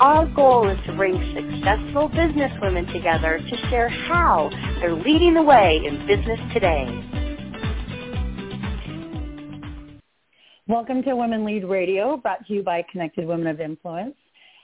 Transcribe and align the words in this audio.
Our 0.00 0.24
goal 0.24 0.66
is 0.66 0.78
to 0.86 0.96
bring 0.96 1.12
successful 1.34 2.08
businesswomen 2.08 2.90
together 2.90 3.38
to 3.38 3.56
share 3.68 3.90
how 3.90 4.48
they're 4.80 4.94
leading 4.94 5.34
the 5.34 5.42
way 5.42 5.78
in 5.84 6.06
business 6.06 6.40
today. 6.54 6.86
Welcome 10.66 11.02
to 11.02 11.14
Women 11.14 11.44
Lead 11.44 11.64
Radio, 11.64 12.16
brought 12.16 12.46
to 12.46 12.54
you 12.54 12.62
by 12.62 12.82
Connected 12.90 13.26
Women 13.26 13.46
of 13.46 13.60
Influence. 13.60 14.14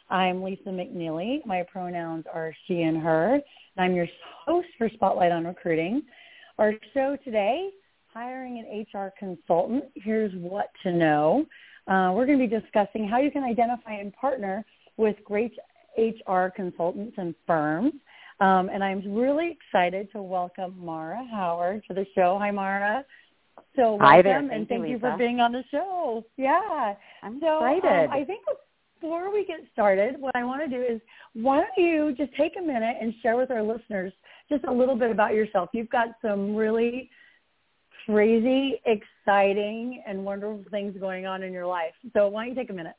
I'm 0.08 0.36
Leesa 0.36 0.68
McNealy. 0.68 1.44
My 1.44 1.64
pronouns 1.64 2.24
are 2.32 2.54
she 2.66 2.80
and 2.80 2.96
her. 3.02 3.34
And 3.34 3.42
I'm 3.76 3.94
your 3.94 4.08
host 4.46 4.68
for 4.78 4.88
SpotLite 4.88 5.32
on 5.32 5.44
Recruiting. 5.44 6.00
Our 6.58 6.72
show 6.94 7.18
today, 7.22 7.68
hiring 8.10 8.58
an 8.58 8.86
HR 8.90 9.12
consultant. 9.18 9.84
Here's 9.96 10.32
what 10.36 10.70
to 10.82 10.92
know. 10.92 11.44
Uh, 11.86 12.12
we're 12.14 12.24
going 12.24 12.38
to 12.38 12.48
be 12.48 12.60
discussing 12.60 13.06
how 13.06 13.18
you 13.20 13.30
can 13.30 13.44
identify 13.44 13.92
and 13.92 14.14
partner 14.14 14.64
with 14.96 15.16
great 15.24 15.52
HR 15.98 16.48
consultants 16.54 17.14
and 17.18 17.34
firms. 17.46 17.92
Um, 18.40 18.68
and 18.72 18.84
I'm 18.84 19.14
really 19.14 19.56
excited 19.58 20.10
to 20.12 20.22
welcome 20.22 20.74
Maura 20.78 21.24
Howard 21.30 21.82
to 21.88 21.94
the 21.94 22.06
show. 22.14 22.36
Hi, 22.38 22.50
Maura. 22.50 23.04
So 23.74 23.92
welcome, 23.92 24.06
Hi 24.06 24.22
there. 24.22 24.40
Thank 24.40 24.52
and 24.52 24.68
thank 24.68 24.84
you, 24.84 24.92
you, 24.92 24.98
for 24.98 25.16
being 25.16 25.40
on 25.40 25.52
the 25.52 25.64
show. 25.70 26.24
Yeah. 26.36 26.94
I'm 27.22 27.40
so, 27.40 27.64
excited. 27.64 28.06
Um, 28.06 28.10
I 28.10 28.24
think 28.24 28.44
before 29.00 29.32
we 29.32 29.46
get 29.46 29.60
started, 29.72 30.20
what 30.20 30.36
I 30.36 30.44
want 30.44 30.62
to 30.62 30.68
do 30.68 30.82
is 30.82 31.00
why 31.34 31.60
don't 31.60 31.68
you 31.76 32.14
just 32.16 32.34
take 32.36 32.52
a 32.58 32.62
minute 32.62 32.96
and 33.00 33.14
share 33.22 33.36
with 33.36 33.50
our 33.50 33.62
listeners 33.62 34.12
just 34.50 34.64
a 34.64 34.72
little 34.72 34.96
bit 34.96 35.10
about 35.10 35.32
yourself. 35.32 35.70
You've 35.72 35.90
got 35.90 36.08
some 36.22 36.54
really 36.54 37.10
crazy, 38.06 38.80
exciting, 38.84 40.02
and 40.06 40.24
wonderful 40.24 40.64
things 40.70 40.94
going 40.98 41.26
on 41.26 41.42
in 41.42 41.52
your 41.52 41.66
life. 41.66 41.92
So 42.12 42.28
why 42.28 42.44
don't 42.44 42.54
you 42.54 42.60
take 42.60 42.70
a 42.70 42.74
minute? 42.74 42.94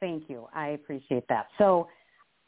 Thank 0.00 0.28
you. 0.28 0.48
I 0.54 0.68
appreciate 0.68 1.24
that. 1.28 1.48
So 1.58 1.88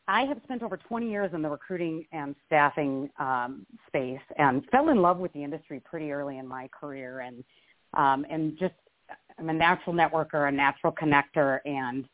I 0.08 0.22
have 0.22 0.38
spent 0.44 0.62
over 0.62 0.76
20 0.76 1.10
years 1.10 1.30
in 1.32 1.42
the 1.42 1.48
recruiting 1.48 2.04
and 2.12 2.34
staffing 2.46 3.08
um, 3.18 3.66
space 3.86 4.20
and 4.36 4.64
fell 4.70 4.88
in 4.88 5.00
love 5.00 5.18
with 5.18 5.32
the 5.32 5.44
industry 5.44 5.80
pretty 5.84 6.10
early 6.10 6.38
in 6.38 6.48
my 6.48 6.68
career 6.68 7.20
and 7.20 7.44
um, 7.94 8.24
and 8.30 8.58
just 8.58 8.74
I'm 9.38 9.50
a 9.50 9.52
natural 9.52 9.94
networker, 9.94 10.48
a 10.48 10.52
natural 10.52 10.92
connector, 10.92 11.58
and 11.66 12.06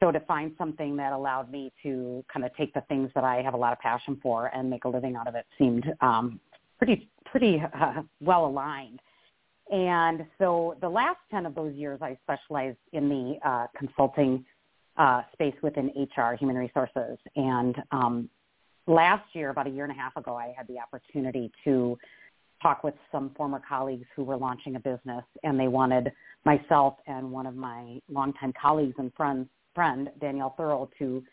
so 0.00 0.10
to 0.10 0.18
find 0.20 0.52
something 0.58 0.96
that 0.96 1.12
allowed 1.12 1.50
me 1.50 1.72
to 1.84 2.24
kind 2.32 2.44
of 2.44 2.54
take 2.56 2.74
the 2.74 2.80
things 2.82 3.10
that 3.14 3.22
I 3.22 3.40
have 3.42 3.54
a 3.54 3.56
lot 3.56 3.72
of 3.72 3.78
passion 3.78 4.18
for 4.20 4.46
and 4.46 4.68
make 4.68 4.84
a 4.84 4.88
living 4.88 5.14
out 5.14 5.28
of 5.28 5.36
it 5.36 5.46
seemed 5.56 5.86
um, 6.00 6.40
pretty 6.78 7.08
pretty 7.24 7.62
uh, 7.80 8.02
well 8.20 8.46
aligned. 8.46 9.00
And 9.70 10.26
so 10.38 10.76
the 10.80 10.88
last 10.88 11.18
10 11.30 11.46
of 11.46 11.54
those 11.54 11.74
years, 11.74 12.00
I 12.02 12.18
specialized 12.24 12.78
in 12.92 13.08
the 13.08 13.48
uh, 13.48 13.66
consulting 13.76 14.44
uh, 15.02 15.22
space 15.32 15.54
within 15.62 15.90
HR, 15.96 16.34
human 16.38 16.56
resources. 16.56 17.18
And 17.34 17.74
um, 17.90 18.28
last 18.86 19.24
year, 19.34 19.50
about 19.50 19.66
a 19.66 19.70
year 19.70 19.84
and 19.84 19.92
a 19.92 19.96
half 19.96 20.16
ago, 20.16 20.36
I 20.36 20.54
had 20.56 20.68
the 20.68 20.78
opportunity 20.78 21.50
to 21.64 21.98
talk 22.62 22.84
with 22.84 22.94
some 23.10 23.32
former 23.36 23.60
colleagues 23.68 24.06
who 24.14 24.22
were 24.22 24.36
launching 24.36 24.76
a 24.76 24.80
business, 24.80 25.24
and 25.42 25.58
they 25.58 25.66
wanted 25.66 26.12
myself 26.44 26.94
and 27.08 27.32
one 27.32 27.46
of 27.46 27.56
my 27.56 27.98
longtime 28.08 28.52
colleagues 28.60 28.94
and 28.98 29.12
friends, 29.14 29.48
friend 29.74 30.08
Danielle 30.20 30.54
Thurl, 30.56 30.88
to 31.00 31.24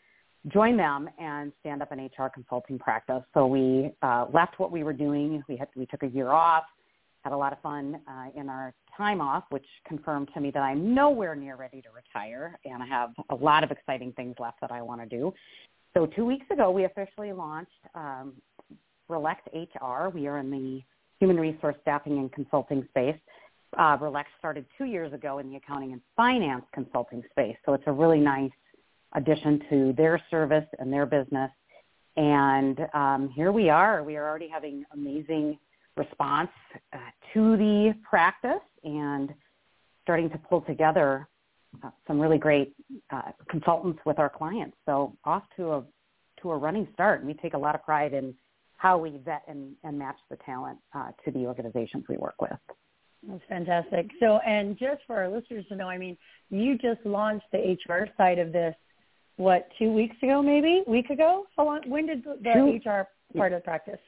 join 0.47 0.75
them 0.75 1.07
and 1.19 1.51
stand 1.59 1.83
up 1.83 1.91
an 1.91 1.99
HR 1.99 2.29
consulting 2.33 2.79
practice. 2.79 3.21
So 3.35 3.45
we 3.45 3.91
uh, 4.01 4.25
left 4.33 4.57
what 4.57 4.71
we 4.71 4.83
were 4.83 4.93
doing. 4.93 5.43
We 5.47 5.57
had 5.57 5.67
we 5.75 5.85
took 5.85 6.01
a 6.01 6.07
year 6.07 6.29
off, 6.29 6.63
had 7.23 7.33
a 7.33 7.37
lot 7.37 7.53
of 7.53 7.59
fun 7.61 7.99
uh, 8.07 8.39
in 8.39 8.49
our 8.49 8.73
time 8.95 9.21
off, 9.21 9.43
which 9.49 9.65
confirmed 9.87 10.29
to 10.33 10.39
me 10.39 10.51
that 10.51 10.61
I'm 10.61 10.93
nowhere 10.93 11.35
near 11.35 11.55
ready 11.55 11.81
to 11.81 11.89
retire, 11.89 12.57
and 12.65 12.81
I 12.81 12.85
have 12.87 13.11
a 13.29 13.35
lot 13.35 13.63
of 13.63 13.71
exciting 13.71 14.13
things 14.13 14.35
left 14.39 14.61
that 14.61 14.71
I 14.71 14.81
want 14.81 15.01
to 15.01 15.07
do. 15.07 15.33
So 15.93 16.05
two 16.05 16.25
weeks 16.25 16.45
ago, 16.51 16.71
we 16.71 16.85
officially 16.85 17.33
launched 17.33 17.71
um, 17.95 18.33
Brillect 19.07 19.49
HR. 19.53 20.09
We 20.09 20.27
are 20.27 20.37
in 20.37 20.49
the 20.51 20.81
human 21.19 21.37
resource 21.39 21.75
staffing 21.81 22.19
and 22.19 22.31
consulting 22.31 22.85
space. 22.89 23.17
Uh, 23.77 23.97
started 24.39 24.65
two 24.77 24.85
years 24.85 25.13
ago 25.13 25.39
in 25.39 25.49
the 25.49 25.57
accounting 25.57 25.93
and 25.93 26.01
finance 26.15 26.65
consulting 26.73 27.21
space, 27.31 27.55
so 27.65 27.73
it's 27.73 27.83
a 27.85 27.91
really 27.91 28.19
nice 28.19 28.51
addition 29.13 29.61
to 29.69 29.93
their 29.95 30.21
service 30.31 30.65
and 30.79 30.91
their 30.91 31.05
business. 31.05 31.51
And 32.17 32.79
um, 32.93 33.29
here 33.35 33.51
we 33.51 33.69
are. 33.69 34.03
We 34.03 34.15
are 34.17 34.27
already 34.27 34.49
having 34.49 34.83
amazing 34.93 35.57
response 35.99 36.49
uh, 36.93 36.97
to 37.33 37.57
the 37.57 37.93
practice 38.09 38.65
and 38.83 39.31
starting 40.03 40.29
to 40.31 40.37
pull 40.37 40.61
together 40.61 41.27
uh, 41.83 41.91
some 42.07 42.19
really 42.19 42.39
great 42.39 42.73
uh, 43.11 43.31
consultants 43.49 43.99
with 44.05 44.17
our 44.17 44.29
clients. 44.29 44.75
So 44.87 45.15
off 45.23 45.43
to 45.57 45.73
a 45.73 45.83
to 46.41 46.51
a 46.51 46.57
running 46.57 46.87
start. 46.93 47.19
and 47.19 47.27
We 47.27 47.33
take 47.35 47.53
a 47.53 47.57
lot 47.57 47.75
of 47.75 47.83
pride 47.83 48.13
in 48.13 48.33
how 48.77 48.97
we 48.97 49.19
vet 49.25 49.43
and, 49.47 49.75
and 49.83 49.99
match 49.99 50.15
the 50.29 50.37
talent 50.37 50.79
uh, 50.95 51.09
to 51.25 51.31
the 51.31 51.39
organizations 51.39 52.05
we 52.07 52.15
work 52.15 52.41
with. 52.41 52.57
That's 53.27 53.43
fantastic. 53.49 54.09
So, 54.21 54.39
and 54.45 54.77
just 54.77 55.01
for 55.05 55.17
our 55.17 55.27
listeners 55.27 55.65
to 55.67 55.75
know, 55.75 55.89
I 55.89 55.97
mean, 55.97 56.17
you 56.49 56.77
just 56.77 57.05
launched 57.05 57.45
the 57.51 57.75
HR 57.75 58.07
side 58.15 58.39
of 58.39 58.53
this, 58.53 58.73
what, 59.35 59.67
two 59.77 59.91
weeks 59.91 60.15
ago, 60.23 60.41
maybe, 60.41 60.83
week 60.87 61.09
ago? 61.09 61.45
How 61.57 61.65
long? 61.65 61.81
When 61.87 62.05
did 62.05 62.23
the, 62.23 62.37
the 62.41 62.89
HR 62.89 63.07
part 63.37 63.51
of 63.51 63.59
the 63.59 63.63
practice? 63.63 63.99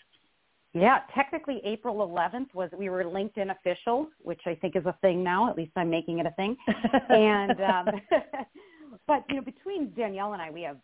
Yeah, 0.74 1.00
technically 1.14 1.62
April 1.66 2.08
11th 2.08 2.54
was 2.54 2.70
we 2.78 2.90
were 2.90 3.04
LinkedIn 3.04 3.52
official, 3.52 4.08
which 4.22 4.40
I 4.46 4.56
think 4.56 4.76
is 4.78 4.86
a 4.86 4.96
thing 5.02 5.22
now. 5.24 5.50
At 5.50 5.58
least 5.58 5.72
I'm 5.76 5.90
making 5.90 6.20
it 6.20 6.26
a 6.26 6.32
thing. 6.32 6.56
and 7.09 7.59
um, 7.62 7.86
but 9.08 9.26
you 9.30 9.36
know, 9.36 9.42
between 9.42 9.92
Danielle 9.96 10.34
and 10.34 10.42
I, 10.42 10.50
we 10.50 10.62
have 10.62 10.78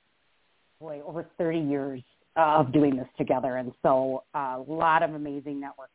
boy 0.81 1.01
over 1.05 1.25
30 1.37 1.59
years 1.59 2.01
of 2.35 2.71
doing 2.73 2.97
this 2.97 3.07
together, 3.17 3.55
and 3.55 3.71
so 3.81 4.23
uh, 4.35 4.57
a 4.57 4.65
lot 4.67 5.03
of 5.03 5.13
amazing 5.13 5.59
network 5.59 5.91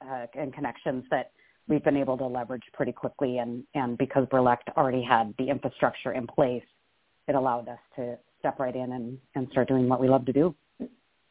uh, 0.00 0.26
and 0.34 0.52
connections 0.54 1.04
that 1.10 1.30
we've 1.68 1.84
been 1.84 1.96
able 1.96 2.16
to 2.16 2.26
leverage 2.26 2.64
pretty 2.72 2.92
quickly. 2.92 3.38
And 3.38 3.64
and 3.74 3.98
because 3.98 4.26
Brillect 4.30 4.70
already 4.78 5.02
had 5.02 5.34
the 5.38 5.50
infrastructure 5.50 6.12
in 6.12 6.26
place, 6.26 6.64
it 7.28 7.34
allowed 7.34 7.68
us 7.68 7.78
to 7.96 8.16
step 8.38 8.58
right 8.58 8.74
in 8.74 8.92
and, 8.92 9.18
and 9.34 9.46
start 9.50 9.68
doing 9.68 9.88
what 9.88 10.00
we 10.00 10.08
love 10.08 10.24
to 10.26 10.32
do. 10.32 10.54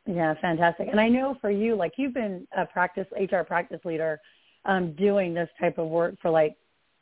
Yeah, 0.06 0.34
fantastic. 0.40 0.88
And 0.90 1.00
I 1.00 1.10
know 1.10 1.36
for 1.42 1.50
you, 1.50 1.76
like 1.76 1.94
you've 1.98 2.14
been 2.14 2.48
a 2.56 2.66
practice 2.66 3.08
HR 3.20 3.42
practice 3.42 3.80
leader, 3.86 4.20
um, 4.66 4.94
doing 4.94 5.34
this 5.34 5.50
type 5.60 5.78
of 5.78 5.88
work 5.88 6.16
for 6.22 6.30
like 6.30 6.56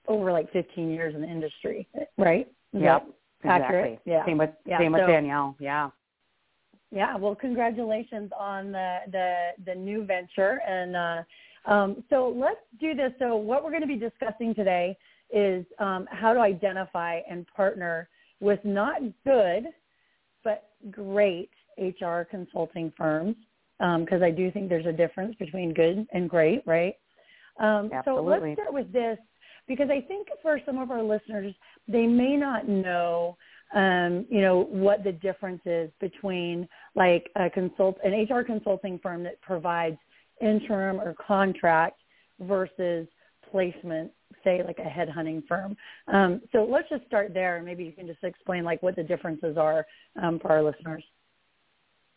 over 0.08 0.32
like 0.32 0.52
15 0.52 0.90
years 0.90 1.16
in 1.16 1.22
the 1.22 1.28
industry, 1.28 1.88
right? 2.18 2.50
Yeah, 2.72 3.00
accurate. 3.44 3.94
Exactly. 3.94 4.12
Yeah. 4.12 4.26
Same 4.26 4.38
with 4.38 4.50
yeah. 4.66 4.80
same 4.80 4.94
with 4.94 5.08
Danielle. 5.08 5.56
Yeah. 5.60 5.90
Yeah. 6.92 7.18
Well, 7.18 7.36
congratulations 7.36 8.32
on 8.38 8.72
the 8.72 9.00
the 9.12 9.50
the 9.66 9.76
new 9.76 10.06
venture. 10.06 10.62
And 10.68 10.96
uh, 10.96 11.72
um, 11.72 12.04
so 12.10 12.34
let's 12.36 12.60
do 12.80 12.94
this. 12.94 13.12
So 13.20 13.36
what 13.36 13.64
we're 13.64 13.72
going 13.72 13.82
to 13.82 13.88
be 13.88 13.98
discussing 13.98 14.56
today 14.56 14.98
is 15.34 15.66
um, 15.80 16.08
how 16.12 16.34
to 16.34 16.40
identify 16.40 17.20
and 17.30 17.46
partner 17.48 18.08
with 18.40 18.60
not 18.64 19.02
good, 19.26 19.66
but 20.44 20.70
great 20.92 21.50
HR 21.78 22.24
consulting 22.24 22.92
firms 22.98 23.36
because 23.80 24.22
um, 24.22 24.24
I 24.24 24.32
do 24.32 24.52
think 24.52 24.70
there's 24.70 24.86
a 24.86 24.94
difference 24.94 25.36
between 25.36 25.74
good 25.74 26.08
and 26.14 26.30
great, 26.30 26.64
right? 26.66 26.96
Um, 27.60 27.90
so 28.06 28.24
let's 28.24 28.44
start 28.54 28.74
with 28.74 28.92
this 28.92 29.18
because 29.68 29.90
I 29.90 30.02
think 30.02 30.28
for 30.42 30.60
some 30.66 30.78
of 30.78 30.92
our 30.92 31.04
listeners, 31.04 31.54
they 31.88 32.06
may 32.06 32.36
not 32.36 32.68
know, 32.68 33.38
um, 33.74 34.26
you 34.30 34.42
know, 34.42 34.68
what 34.70 35.04
the 35.04 35.12
difference 35.12 35.62
is 35.66 35.90
between 36.00 36.68
like 36.96 37.30
a 37.36 37.50
consult, 37.50 37.98
an 38.04 38.28
HR 38.30 38.44
consulting 38.44 39.00
firm 39.00 39.24
that 39.24 39.42
provides 39.42 39.98
interim 40.42 41.00
or 41.00 41.16
contract 41.16 42.00
versus 42.40 43.08
placement, 43.52 44.12
say 44.44 44.62
like 44.66 44.80
a 44.80 44.82
headhunting 44.82 45.46
firm. 45.48 45.76
Um, 46.08 46.42
so 46.52 46.68
let's 46.70 46.90
just 46.90 47.06
start 47.06 47.34
there, 47.34 47.58
and 47.58 47.66
maybe 47.66 47.84
you 47.84 47.92
can 47.92 48.08
just 48.08 48.24
explain 48.24 48.64
like 48.64 48.82
what 48.82 48.96
the 48.96 49.04
differences 49.04 49.58
are 49.58 49.86
um, 50.22 50.40
for 50.40 50.52
our 50.52 50.64
listeners. 50.64 51.04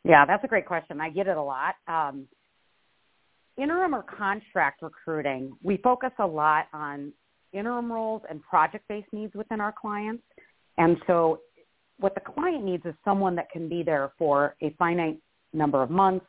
Yeah, 0.06 0.24
that's 0.24 0.44
a 0.44 0.46
great 0.46 0.66
question. 0.66 1.00
I 1.00 1.10
get 1.10 1.26
it 1.26 1.36
a 1.36 1.42
lot. 1.42 1.74
Um, 1.88 2.28
interim 3.58 3.94
or 3.94 4.04
contract 4.04 4.82
recruiting, 4.82 5.56
we 5.62 5.78
focus 5.78 6.12
a 6.20 6.26
lot 6.26 6.66
on 6.72 7.12
interim 7.52 7.90
roles 7.90 8.22
and 8.30 8.40
project-based 8.42 9.12
needs 9.12 9.34
within 9.34 9.60
our 9.60 9.72
clients. 9.72 10.22
And 10.78 10.96
so 11.08 11.40
what 11.98 12.14
the 12.14 12.20
client 12.20 12.64
needs 12.64 12.84
is 12.86 12.94
someone 13.04 13.34
that 13.36 13.50
can 13.50 13.68
be 13.68 13.82
there 13.82 14.12
for 14.16 14.54
a 14.62 14.70
finite 14.78 15.18
number 15.52 15.82
of 15.82 15.90
months 15.90 16.26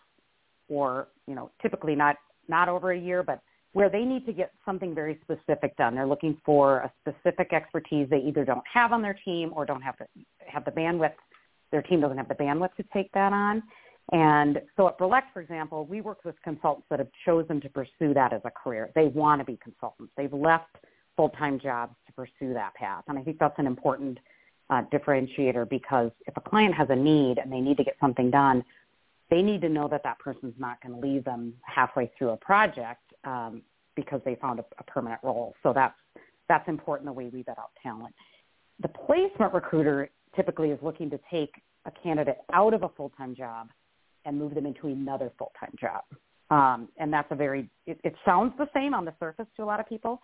or, 0.70 1.10
you 1.28 1.36
know, 1.36 1.52
typically 1.62 1.94
not, 1.94 2.16
not 2.48 2.70
over 2.70 2.94
a 2.94 3.00
year, 3.00 3.22
but 3.22 3.42
where 3.74 3.90
they 3.90 4.04
need 4.04 4.26
to 4.26 4.34
get 4.34 4.52
something 4.66 4.96
very 4.96 5.20
specific 5.22 5.76
done. 5.78 5.94
They're 5.94 6.08
looking 6.08 6.36
for 6.44 6.80
a 6.80 6.92
specific 7.02 7.54
expertise 7.54 8.08
they 8.10 8.18
either 8.18 8.44
don't 8.44 8.64
have 8.74 8.92
on 8.92 9.04
their 9.04 9.20
team 9.24 9.52
or 9.54 9.66
don't 9.66 9.82
have 9.82 9.96
have 10.48 10.66
the 10.66 10.72
bandwidth. 10.72 11.14
Their 11.72 11.82
team 11.82 12.02
doesn't 12.02 12.18
have 12.18 12.28
the 12.28 12.36
bandwidth 12.36 12.76
to 12.76 12.84
take 12.94 13.12
that 13.14 13.34
on. 13.34 13.64
And 14.14 14.62
so 14.78 14.88
at 14.88 14.98
Brillect, 14.98 15.34
for 15.34 15.42
example, 15.42 15.86
we 15.86 16.00
work 16.00 16.24
with 16.24 16.36
consultants 16.44 16.88
that 16.90 17.00
have 17.00 17.10
chosen 17.26 17.60
to 17.62 17.70
pursue 17.70 18.14
that 18.14 18.32
as 18.32 18.42
a 18.46 18.52
career. 18.52 18.90
They 18.96 19.08
want 19.08 19.40
to 19.42 19.46
be 19.46 19.60
consultants. 19.62 20.14
They've 20.16 20.32
left 20.32 20.78
full-time 21.18 21.60
jobs 21.60 21.94
to 22.06 22.14
pursue 22.14 22.54
that 22.54 22.74
path. 22.76 23.04
And 23.08 23.20
I 23.20 23.24
think 23.24 23.38
that's 23.40 23.58
an 23.58 23.68
important 23.68 24.20
uh, 24.70 24.84
differentiator 24.94 25.70
because 25.70 26.12
if 26.26 26.38
a 26.38 26.42
client 26.42 26.74
has 26.76 26.88
a 26.90 26.96
need 26.96 27.38
and 27.38 27.52
they 27.52 27.60
need 27.60 27.78
to 27.78 27.84
get 27.84 27.96
something 28.00 28.32
done, 28.32 28.64
they 29.30 29.42
need 29.42 29.62
to 29.62 29.70
know 29.70 29.88
that 29.90 30.04
that 30.04 30.20
person's 30.20 30.54
not 30.58 30.82
going 30.82 31.00
to 31.00 31.06
leave 31.06 31.26
them 31.26 31.54
halfway 31.64 32.12
through 32.18 32.30
a 32.30 32.38
project 32.38 33.02
um, 33.26 33.62
because 33.96 34.22
they 34.24 34.36
found 34.36 34.60
a, 34.60 34.66
a 34.80 34.84
permanent 34.84 35.20
role. 35.24 35.54
So 35.64 35.74
that's 35.74 35.96
that's 36.48 36.68
important 36.70 37.08
the 37.08 37.14
way 37.14 37.30
we 37.32 37.42
vet 37.42 37.60
out 37.60 37.72
talent. 37.84 38.16
The 38.82 38.88
placement 38.88 39.54
recruiter 39.54 40.10
typically 40.38 40.70
is 40.72 40.80
looking 40.82 41.10
to 41.10 41.20
take 41.30 41.54
a 41.86 41.92
candidate 42.04 42.38
out 42.54 42.74
of 42.74 42.84
a 42.84 42.90
full-time 42.90 43.36
job 43.36 43.68
and 44.24 44.38
move 44.38 44.56
them 44.56 44.66
into 44.66 44.88
another 44.88 45.32
full-time 45.38 45.74
job. 45.80 46.04
Um, 46.50 46.88
and 46.98 47.12
that's 47.12 47.28
a 47.32 47.36
very, 47.36 47.70
it, 47.86 48.00
it 48.06 48.16
sounds 48.24 48.54
the 48.58 48.70
same 48.74 48.94
on 48.94 49.04
the 49.04 49.14
surface 49.20 49.48
to 49.58 49.64
a 49.64 49.66
lot 49.66 49.82
of 49.82 49.90
people, 49.90 50.22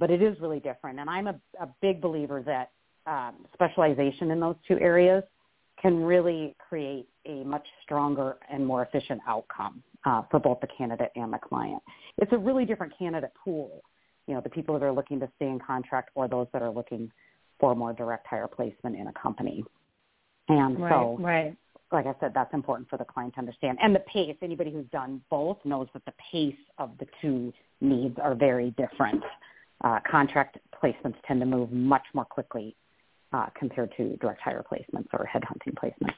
but 0.00 0.10
it 0.10 0.20
is 0.20 0.36
really 0.40 0.58
different. 0.58 0.98
And 0.98 1.08
I'm 1.08 1.28
a, 1.28 1.40
a 1.60 1.68
big 1.80 2.00
believer 2.00 2.42
that 2.42 2.70
um, 3.06 3.46
specialization 3.54 4.32
in 4.32 4.40
those 4.40 4.56
two 4.66 4.78
areas 4.80 5.22
can 5.80 6.02
really 6.02 6.56
create 6.68 7.08
a 7.26 7.44
much 7.44 7.66
stronger 7.82 8.36
and 8.50 8.64
more 8.64 8.82
efficient 8.82 9.20
outcome 9.26 9.82
uh, 10.04 10.22
for 10.30 10.38
both 10.40 10.60
the 10.60 10.68
candidate 10.76 11.10
and 11.16 11.32
the 11.32 11.38
client. 11.38 11.82
It's 12.18 12.32
a 12.32 12.38
really 12.38 12.64
different 12.64 12.92
candidate 12.98 13.32
pool, 13.44 13.82
you 14.26 14.34
know, 14.34 14.40
the 14.40 14.50
people 14.50 14.78
that 14.78 14.84
are 14.84 14.92
looking 14.92 15.18
to 15.20 15.28
stay 15.36 15.46
in 15.46 15.58
contract 15.58 16.10
or 16.14 16.28
those 16.28 16.46
that 16.52 16.62
are 16.62 16.70
looking 16.70 17.10
for 17.62 17.76
more 17.76 17.92
direct 17.92 18.26
hire 18.26 18.48
placement 18.48 18.96
in 18.96 19.06
a 19.06 19.12
company. 19.12 19.64
And 20.48 20.80
right, 20.80 20.90
so, 20.90 21.16
right. 21.20 21.56
like 21.92 22.06
I 22.06 22.14
said, 22.18 22.32
that's 22.34 22.52
important 22.52 22.90
for 22.90 22.96
the 22.96 23.04
client 23.04 23.34
to 23.34 23.38
understand. 23.38 23.78
And 23.80 23.94
the 23.94 24.00
pace, 24.00 24.34
anybody 24.42 24.72
who's 24.72 24.88
done 24.90 25.22
both 25.30 25.58
knows 25.64 25.86
that 25.94 26.04
the 26.04 26.12
pace 26.32 26.56
of 26.78 26.90
the 26.98 27.06
two 27.20 27.52
needs 27.80 28.16
are 28.20 28.34
very 28.34 28.72
different. 28.72 29.22
Uh, 29.84 30.00
contract 30.10 30.58
placements 30.82 31.14
tend 31.24 31.38
to 31.38 31.46
move 31.46 31.70
much 31.70 32.02
more 32.14 32.24
quickly 32.24 32.74
uh, 33.32 33.46
compared 33.56 33.94
to 33.96 34.16
direct 34.16 34.40
hire 34.40 34.64
placements 34.70 35.06
or 35.12 35.28
headhunting 35.32 35.74
placements. 35.74 36.14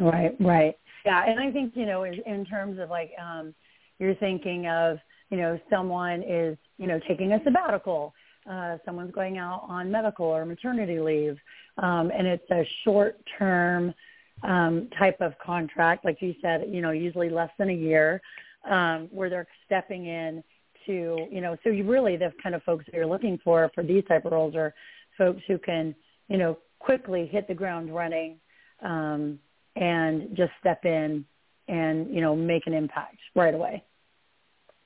Right, 0.00 0.34
right. 0.40 0.76
Yeah, 1.06 1.24
and 1.24 1.38
I 1.38 1.52
think, 1.52 1.76
you 1.76 1.86
know, 1.86 2.02
in, 2.02 2.14
in 2.26 2.44
terms 2.46 2.80
of 2.80 2.90
like 2.90 3.12
um, 3.22 3.54
you're 4.00 4.16
thinking 4.16 4.66
of, 4.66 4.98
you 5.30 5.36
know, 5.36 5.56
someone 5.70 6.24
is, 6.24 6.58
you 6.78 6.88
know, 6.88 6.98
taking 7.06 7.32
a 7.32 7.38
sabbatical, 7.44 8.12
uh, 8.50 8.78
someone's 8.84 9.12
going 9.12 9.38
out 9.38 9.64
on 9.68 9.90
medical 9.90 10.26
or 10.26 10.44
maternity 10.44 10.98
leave, 10.98 11.36
um, 11.78 12.10
and 12.16 12.26
it's 12.26 12.50
a 12.50 12.66
short-term 12.84 13.94
um, 14.42 14.88
type 14.98 15.20
of 15.20 15.34
contract, 15.38 16.04
like 16.04 16.20
you 16.20 16.34
said, 16.42 16.64
you 16.68 16.80
know, 16.80 16.90
usually 16.90 17.30
less 17.30 17.50
than 17.58 17.70
a 17.70 17.74
year, 17.74 18.20
um, 18.68 19.08
where 19.12 19.30
they're 19.30 19.46
stepping 19.66 20.06
in 20.06 20.42
to, 20.86 21.28
you 21.30 21.40
know, 21.40 21.56
so 21.62 21.70
you 21.70 21.84
really 21.84 22.16
the 22.16 22.32
kind 22.42 22.54
of 22.54 22.62
folks 22.64 22.84
that 22.86 22.94
you're 22.94 23.06
looking 23.06 23.38
for 23.44 23.70
for 23.74 23.84
these 23.84 24.04
type 24.08 24.24
of 24.24 24.32
roles 24.32 24.54
are 24.54 24.74
folks 25.16 25.42
who 25.46 25.58
can, 25.58 25.94
you 26.28 26.38
know, 26.38 26.58
quickly 26.80 27.26
hit 27.26 27.46
the 27.46 27.54
ground 27.54 27.94
running 27.94 28.36
um, 28.82 29.38
and 29.76 30.36
just 30.36 30.50
step 30.58 30.84
in 30.84 31.24
and, 31.68 32.12
you 32.12 32.20
know, 32.20 32.34
make 32.34 32.66
an 32.66 32.74
impact 32.74 33.16
right 33.36 33.54
away. 33.54 33.84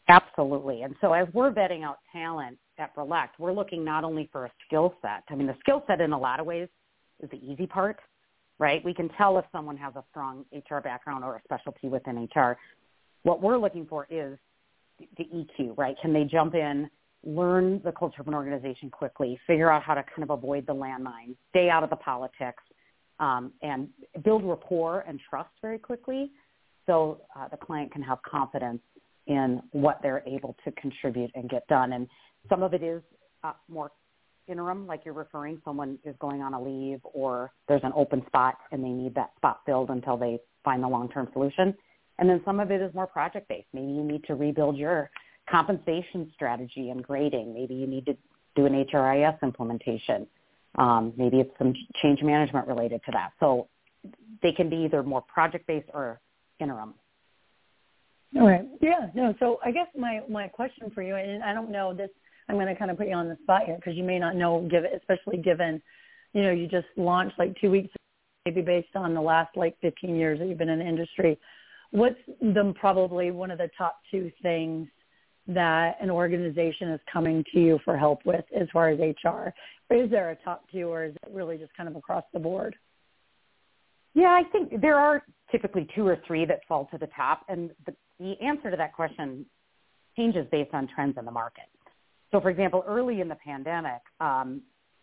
Absolutely. 0.09 0.83
And 0.83 0.95
so 1.01 1.13
as 1.13 1.27
we're 1.33 1.51
vetting 1.51 1.83
out 1.83 1.99
talent 2.13 2.59
at 2.79 2.95
Brillect, 2.95 3.39
we're 3.39 3.53
looking 3.53 3.85
not 3.85 4.05
only 4.05 4.29
for 4.31 4.45
a 4.47 4.53
skill 4.67 4.95
set. 5.03 5.25
I 5.29 5.35
mean, 5.35 5.47
the 5.47 5.57
skill 5.61 5.83
set 5.87 6.01
in 6.01 6.13
a 6.13 6.19
lot 6.19 6.39
of 6.39 6.47
ways 6.47 6.69
is 7.21 7.29
the 7.31 7.39
easy 7.45 7.67
part, 7.67 7.99
right? 8.59 8.85
We 8.85 8.95
can 8.95 9.09
tell 9.11 9.39
if 9.39 9.45
someone 9.51 9.77
has 9.79 9.95
a 9.97 10.05
strong 10.11 10.45
HR 10.53 10.79
background 10.79 11.25
or 11.25 11.37
a 11.37 11.43
specialty 11.43 11.89
within 11.89 12.29
HR. 12.35 12.57
What 13.23 13.43
we're 13.43 13.59
looking 13.59 13.87
for 13.87 14.07
is 14.09 14.39
the 15.17 15.25
EQ, 15.25 15.77
right? 15.77 15.97
Can 16.01 16.13
they 16.13 16.25
jump 16.25 16.55
in, 16.55 16.89
learn 17.25 17.81
the 17.85 17.93
culture 17.93 18.21
of 18.21 18.29
an 18.29 18.35
organization 18.35 18.91
quickly, 18.91 19.39
figure 19.47 19.73
out 19.73 19.83
how 19.83 19.95
to 19.95 20.05
kind 20.05 20.23
of 20.23 20.31
avoid 20.31 20.67
the 20.67 20.75
landmines, 20.75 21.35
stay 21.51 21.69
out 21.69 21.83
of 21.83 21.91
the 21.91 21.97
politics, 21.97 22.63
um, 23.19 23.53
and 23.63 23.89
build 24.25 24.45
rapport 24.45 25.01
and 25.09 25.19
trust 25.29 25.51
very 25.61 25.79
quickly 25.79 26.31
so 26.87 27.21
uh, 27.35 27.49
the 27.49 27.57
client 27.57 27.93
can 27.93 28.03
have 28.03 28.23
confidence 28.23 28.81
in 29.27 29.63
what 29.73 30.01
they're 30.03 30.23
able 30.27 30.57
to 30.65 30.73
contribute 30.73 31.31
and 31.35 31.49
get 31.49 31.67
done. 31.69 31.93
And 31.93 32.09
some 32.49 32.63
of 32.63 32.75
it 32.75 32.83
is 32.83 33.03
uh, 33.45 33.53
more 33.69 33.93
interim, 34.49 34.87
like 34.87 35.03
you're 35.05 35.15
referring, 35.15 35.61
someone 35.65 35.99
is 36.05 36.15
going 36.21 36.43
on 36.43 36.55
a 36.55 36.63
leave 36.63 37.01
or 37.03 37.53
there's 37.69 37.83
an 37.85 37.93
open 37.97 38.25
spot 38.27 38.55
and 38.73 38.83
they 38.85 38.89
need 38.89 39.15
that 39.15 39.33
spot 39.37 39.61
filled 39.67 39.91
until 39.91 40.17
they 40.17 40.39
find 40.65 40.83
the 40.83 40.89
long-term 40.89 41.29
solution. 41.33 41.75
And 42.19 42.29
then 42.29 42.41
some 42.45 42.61
of 42.61 42.71
it 42.71 42.81
is 42.81 42.95
more 42.95 43.07
project-based. 43.07 43.67
Maybe 43.73 43.89
you 43.89 44.05
need 44.05 44.25
to 44.25 44.35
rebuild 44.35 44.77
your 44.77 45.11
compensation 45.51 46.31
strategy 46.35 46.91
and 46.91 47.03
grading. 47.03 47.53
Maybe 47.53 47.75
you 47.75 47.87
need 47.87 48.07
to 48.07 48.17
do 48.55 48.67
an 48.67 48.73
HRIS 48.85 49.43
implementation. 49.43 50.27
Um, 50.77 51.13
maybe 51.17 51.41
it's 51.41 51.53
some 51.59 51.75
change 52.03 52.23
management 52.23 52.67
related 52.67 53.01
to 53.07 53.13
that. 53.13 53.33
So 53.41 53.69
they 54.43 54.53
can 54.53 54.71
be 54.71 54.77
either 54.77 55.03
more 55.03 55.23
project-based 55.23 55.89
or 55.93 56.21
interim. 56.61 56.95
All 58.35 58.47
right. 58.47 58.67
Yeah. 58.81 59.07
No. 59.15 59.35
So 59.39 59.59
I 59.65 59.71
guess 59.71 59.87
my 59.97 60.21
my 60.29 60.49
question 60.49 60.91
for 60.95 61.03
you, 61.03 61.15
and 61.17 61.43
I 61.43 61.55
don't 61.55 61.71
know 61.71 61.95
this, 61.95 62.11
I'm 62.49 62.57
going 62.57 62.67
to 62.67 62.75
kind 62.75 62.91
of 62.91 62.97
put 62.97 63.09
you 63.09 63.15
on 63.15 63.29
the 63.29 63.37
spot 63.43 63.63
here 63.67 63.77
because 63.77 63.97
you 63.97 64.05
may 64.05 64.19
not 64.19 64.37
know, 64.37 64.67
given 64.71 64.91
especially 64.97 65.39
given, 65.39 65.81
you 66.33 66.43
know, 66.43 66.51
you 66.51 66.67
just 66.67 66.87
launched 66.97 67.39
like 67.39 67.57
two 67.61 67.71
weeks, 67.71 67.89
maybe 68.45 68.63
based 68.63 68.95
on 68.95 69.15
the 69.15 69.21
last 69.21 69.57
like 69.57 69.77
15 69.81 70.17
years 70.17 70.39
that 70.39 70.47
you've 70.49 70.59
been 70.59 70.69
in 70.69 70.81
the 70.81 70.87
industry. 70.87 71.39
What's 71.93 72.17
the 72.41 72.75
probably 72.79 73.31
one 73.31 73.51
of 73.51 73.59
the 73.59 73.71
top 73.79 74.01
two 74.11 74.31
things 74.43 74.89
that 75.49 75.97
an 76.01 76.11
organization 76.11 76.91
is 76.91 77.01
coming 77.11 77.45
to 77.53 77.61
you 77.61 77.79
for 77.85 77.97
help 77.97 78.21
with 78.25 78.45
as 78.59 78.69
far 78.73 78.89
as 78.89 78.99
HR? 78.99 79.53
Is 79.95 80.11
there 80.11 80.31
a 80.31 80.37
top 80.45 80.65
two, 80.73 80.89
or 80.89 81.05
is 81.05 81.15
it 81.15 81.33
really 81.33 81.57
just 81.57 81.75
kind 81.77 81.89
of 81.89 81.95
across 81.97 82.25
the 82.33 82.41
board? 82.41 82.75
Yeah, 84.17 84.29
I 84.29 84.45
think 84.51 84.81
there 84.81 84.99
are 84.99 85.23
typically 85.53 85.87
two 85.95 86.07
or 86.07 86.17
three 86.27 86.47
that 86.47 86.61
fall 86.67 86.89
to 86.91 86.97
the 86.97 87.07
top, 87.15 87.43
and 87.51 87.71
the, 87.85 87.95
the 88.19 88.35
answer 88.41 88.71
to 88.71 88.77
that 88.79 88.95
question 88.95 89.45
changes 90.17 90.47
based 90.51 90.73
on 90.73 90.89
trends 90.89 91.19
in 91.19 91.27
the 91.27 91.31
market. 91.31 91.67
So, 92.33 92.41
for 92.41 92.49
example, 92.49 92.83
early 92.89 93.21
in 93.21 93.29
the 93.29 93.35
pandemic, 93.35 94.01
um, 94.19 94.63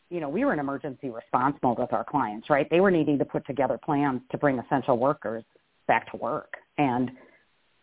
you 0.09 0.19
know, 0.19 0.29
we 0.29 0.43
were 0.43 0.51
in 0.51 0.57
emergency 0.57 1.11
response 1.11 1.55
mode 1.61 1.77
with 1.77 1.93
our 1.93 2.03
clients, 2.03 2.49
right? 2.49 2.67
They 2.71 2.79
were 2.79 2.89
needing 2.89 3.19
to 3.19 3.25
put 3.25 3.45
together 3.45 3.79
plans 3.85 4.21
to 4.31 4.37
bring 4.39 4.57
essential 4.57 4.97
workers 4.97 5.43
back 5.87 6.09
to 6.09 6.17
work, 6.17 6.55
and 6.79 7.11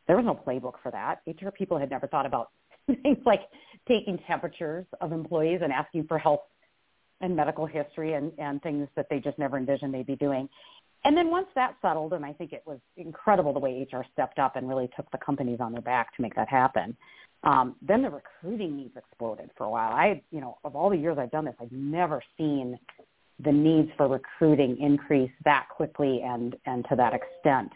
there 0.08 0.16
was 0.16 0.26
no 0.26 0.34
playbook 0.34 0.82
for 0.82 0.90
that. 0.90 1.20
HR 1.28 1.50
people 1.50 1.78
had 1.78 1.90
never 1.90 2.08
thought 2.08 2.26
about 2.26 2.50
things 2.86 3.18
like 3.24 3.42
taking 3.86 4.18
temperatures 4.26 4.84
of 5.00 5.12
employees 5.12 5.60
and 5.62 5.72
asking 5.72 6.08
for 6.08 6.18
health 6.18 6.40
and 7.20 7.36
medical 7.36 7.66
history 7.66 8.14
and, 8.14 8.32
and 8.38 8.62
things 8.62 8.88
that 8.96 9.06
they 9.10 9.20
just 9.20 9.38
never 9.38 9.58
envisioned 9.58 9.92
they'd 9.92 10.06
be 10.06 10.16
doing. 10.16 10.48
And 11.04 11.16
then 11.16 11.30
once 11.30 11.46
that 11.54 11.76
settled, 11.80 12.12
and 12.12 12.24
I 12.24 12.32
think 12.32 12.52
it 12.52 12.62
was 12.66 12.78
incredible 12.96 13.52
the 13.52 13.58
way 13.58 13.86
HR 13.90 14.02
stepped 14.12 14.38
up 14.38 14.56
and 14.56 14.68
really 14.68 14.88
took 14.96 15.10
the 15.10 15.18
companies 15.18 15.58
on 15.60 15.72
their 15.72 15.80
back 15.80 16.14
to 16.16 16.22
make 16.22 16.34
that 16.34 16.48
happen. 16.48 16.96
Um, 17.42 17.76
then 17.80 18.02
the 18.02 18.10
recruiting 18.10 18.76
needs 18.76 18.94
exploded 18.96 19.50
for 19.56 19.64
a 19.64 19.70
while. 19.70 19.92
I, 19.92 20.22
you 20.30 20.40
know, 20.40 20.58
of 20.62 20.76
all 20.76 20.90
the 20.90 20.96
years 20.96 21.16
I've 21.18 21.30
done 21.30 21.46
this, 21.46 21.54
I've 21.58 21.72
never 21.72 22.22
seen 22.36 22.78
the 23.42 23.52
needs 23.52 23.88
for 23.96 24.08
recruiting 24.08 24.76
increase 24.78 25.30
that 25.44 25.66
quickly 25.74 26.20
and 26.22 26.54
and 26.66 26.84
to 26.90 26.96
that 26.96 27.14
extent. 27.14 27.72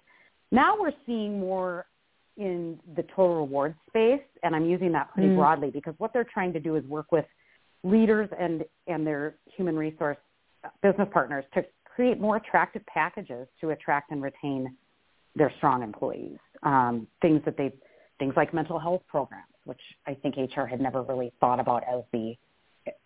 Now 0.53 0.75
we're 0.79 0.93
seeing 1.07 1.41
more 1.41 1.87
in 2.37 2.79
the 2.97 3.05
total 3.05 3.37
reward 3.37 3.75
space, 3.89 4.21
and 4.43 4.55
I'm 4.55 4.67
using 4.67 4.93
that 4.93 5.13
pretty 5.15 5.31
mm. 5.31 5.37
broadly 5.37 5.71
because 5.71 5.95
what 5.97 6.13
they're 6.13 6.27
trying 6.31 6.53
to 6.53 6.61
do 6.61 6.77
is 6.77 6.85
work 6.85 7.11
with 7.11 7.25
leaders 7.83 8.29
and 8.39 8.65
and 8.87 9.07
their 9.07 9.37
human 9.57 9.77
resource 9.77 10.19
business 10.83 11.09
partners 11.13 11.45
to 11.55 11.65
create 11.95 12.21
more 12.21 12.37
attractive 12.37 12.85
packages 12.87 13.47
to 13.61 13.71
attract 13.71 14.11
and 14.11 14.23
retain 14.23 14.75
their 15.37 15.53
strong 15.59 15.83
employees. 15.83 16.39
Um, 16.63 17.07
things 17.23 17.41
that 17.45 17.57
they, 17.57 17.73
things 18.19 18.35
like 18.37 18.53
mental 18.55 18.79
health 18.79 19.03
programs, 19.09 19.45
which 19.65 19.81
I 20.07 20.15
think 20.15 20.37
HR 20.37 20.65
had 20.65 20.81
never 20.81 21.03
really 21.03 21.33
thought 21.41 21.61
about 21.61 21.83
as 21.85 22.03
the, 22.13 22.35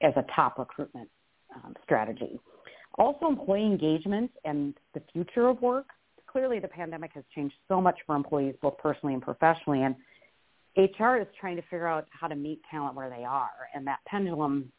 as 0.01 0.13
a 0.17 0.25
top 0.35 0.59
recruitment 0.59 1.09
um, 1.55 1.75
strategy. 1.85 2.39
Also, 2.99 3.27
employee 3.29 3.65
engagement 3.65 4.31
and 4.45 4.75
the 4.95 5.03
future 5.13 5.49
of 5.49 5.61
work. 5.63 5.87
Clearly, 6.27 6.59
the 6.59 6.69
pandemic 6.69 7.13
has 7.15 7.25
changed 7.35 7.55
so 7.69 7.81
much 7.81 7.97
for 8.07 8.15
employees, 8.15 8.55
both 8.61 8.77
personally 8.79 9.15
and 9.15 9.23
professionally, 9.23 9.83
and 9.83 9.95
HR 10.77 11.17
is 11.17 11.27
trying 11.41 11.57
to 11.57 11.63
figure 11.63 11.87
out 11.87 12.07
how 12.11 12.29
to 12.29 12.37
meet 12.37 12.61
talent 12.71 12.95
where 12.95 13.11
they 13.11 13.25
are, 13.25 13.51
and 13.75 13.87
that 13.87 13.99
pendulum 14.07 14.71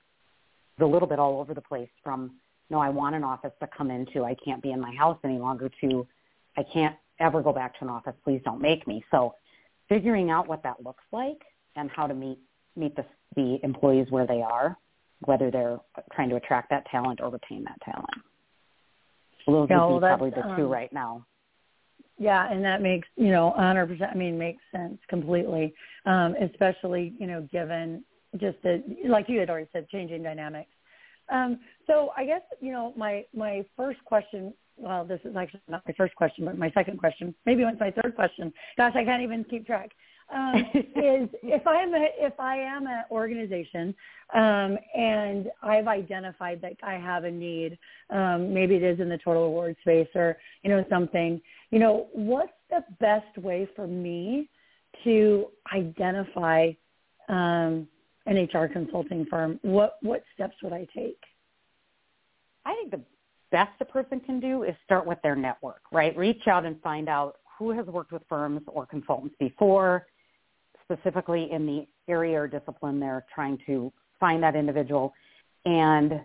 is 0.77 0.83
a 0.83 0.85
little 0.85 1.07
bit 1.07 1.19
all 1.19 1.39
over 1.39 1.53
the 1.53 1.61
place 1.61 1.89
from 2.03 2.31
no, 2.69 2.79
I 2.79 2.89
want 2.89 3.15
an 3.15 3.23
office 3.23 3.51
to 3.61 3.67
come 3.67 3.89
into. 3.91 4.23
I 4.23 4.35
can't 4.35 4.61
be 4.61 4.71
in 4.71 4.79
my 4.79 4.93
house 4.95 5.17
any 5.23 5.39
longer 5.39 5.69
to, 5.81 6.07
I 6.57 6.63
can't 6.63 6.95
ever 7.19 7.41
go 7.41 7.51
back 7.51 7.77
to 7.79 7.85
an 7.85 7.89
office. 7.89 8.13
Please 8.23 8.41
don't 8.45 8.61
make 8.61 8.87
me. 8.87 9.03
So 9.11 9.33
figuring 9.87 10.29
out 10.29 10.47
what 10.47 10.63
that 10.63 10.83
looks 10.83 11.03
like 11.11 11.41
and 11.75 11.89
how 11.89 12.07
to 12.07 12.13
meet, 12.13 12.39
meet 12.75 12.95
the, 12.95 13.05
the 13.35 13.59
employees 13.63 14.07
where 14.09 14.27
they 14.27 14.41
are, 14.41 14.77
whether 15.25 15.49
they're 15.49 15.79
trying 16.13 16.29
to 16.29 16.35
attract 16.35 16.69
that 16.69 16.85
talent 16.89 17.19
or 17.21 17.29
retain 17.29 17.63
that 17.65 17.79
talent. 17.83 18.09
Those 19.47 19.67
yeah, 19.69 19.77
well, 19.77 19.99
probably 19.99 20.29
the 20.29 20.45
um, 20.45 20.57
two 20.57 20.67
right 20.67 20.91
now. 20.93 21.25
Yeah, 22.19 22.51
and 22.51 22.63
that 22.65 22.81
makes 22.81 23.07
you 23.15 23.31
know 23.31 23.53
100%. 23.57 24.11
I 24.11 24.15
mean, 24.15 24.37
makes 24.37 24.61
sense 24.71 24.97
completely, 25.07 25.73
um, 26.05 26.35
especially 26.39 27.13
you 27.17 27.25
know 27.25 27.47
given 27.51 28.03
just 28.37 28.61
the 28.61 28.83
like 29.07 29.27
you 29.27 29.39
had 29.39 29.49
already 29.49 29.69
said, 29.73 29.89
changing 29.89 30.21
dynamics. 30.21 30.69
Um, 31.31 31.59
so 31.87 32.09
I 32.17 32.25
guess 32.25 32.41
you 32.59 32.71
know 32.71 32.93
my 32.97 33.25
my 33.35 33.65
first 33.77 34.03
question. 34.05 34.53
Well, 34.77 35.03
this 35.03 35.19
is 35.25 35.35
actually 35.35 35.61
not 35.67 35.83
my 35.85 35.93
first 35.97 36.15
question, 36.15 36.45
but 36.45 36.57
my 36.57 36.71
second 36.71 36.99
question. 36.99 37.35
Maybe 37.45 37.63
it's 37.63 37.79
my 37.79 37.91
third 37.91 38.15
question. 38.15 38.53
Gosh, 38.77 38.93
I 38.95 39.03
can't 39.03 39.21
even 39.21 39.43
keep 39.43 39.65
track. 39.65 39.91
Um, 40.33 40.63
is 40.73 41.29
if 41.43 41.65
I 41.65 41.81
am 41.81 41.93
a 41.93 42.07
if 42.17 42.39
I 42.39 42.57
am 42.57 42.87
an 42.87 43.03
organization 43.11 43.95
um, 44.33 44.77
and 44.95 45.49
I've 45.63 45.87
identified 45.87 46.61
that 46.61 46.73
I 46.83 46.93
have 46.93 47.23
a 47.23 47.31
need, 47.31 47.77
um, 48.09 48.53
maybe 48.53 48.75
it 48.75 48.83
is 48.83 48.99
in 48.99 49.09
the 49.09 49.17
total 49.17 49.43
reward 49.43 49.75
space 49.81 50.07
or 50.15 50.37
you 50.63 50.69
know 50.69 50.85
something. 50.89 51.41
You 51.71 51.79
know, 51.79 52.07
what's 52.13 52.51
the 52.69 52.83
best 52.99 53.37
way 53.37 53.67
for 53.75 53.87
me 53.87 54.49
to 55.03 55.47
identify 55.73 56.71
um, 57.27 57.87
an 58.29 58.37
HR 58.53 58.67
consulting 58.67 59.25
firm? 59.25 59.59
What 59.63 59.97
what 60.01 60.23
steps 60.33 60.55
would 60.63 60.73
I 60.73 60.87
take? 60.95 61.19
I 62.65 62.75
think 62.75 62.91
the 62.91 63.01
best 63.51 63.71
a 63.81 63.85
person 63.85 64.19
can 64.19 64.39
do 64.39 64.63
is 64.63 64.75
start 64.85 65.05
with 65.05 65.17
their 65.23 65.35
network, 65.35 65.81
right? 65.91 66.15
Reach 66.15 66.47
out 66.47 66.65
and 66.65 66.79
find 66.81 67.09
out 67.09 67.37
who 67.57 67.71
has 67.71 67.85
worked 67.87 68.11
with 68.11 68.21
firms 68.29 68.61
or 68.67 68.85
consultants 68.85 69.35
before, 69.39 70.05
specifically 70.83 71.51
in 71.51 71.65
the 71.65 71.87
area 72.07 72.39
or 72.39 72.47
discipline 72.47 72.99
they're 72.99 73.25
trying 73.33 73.57
to 73.65 73.91
find 74.19 74.43
that 74.43 74.55
individual 74.55 75.13
and 75.65 76.21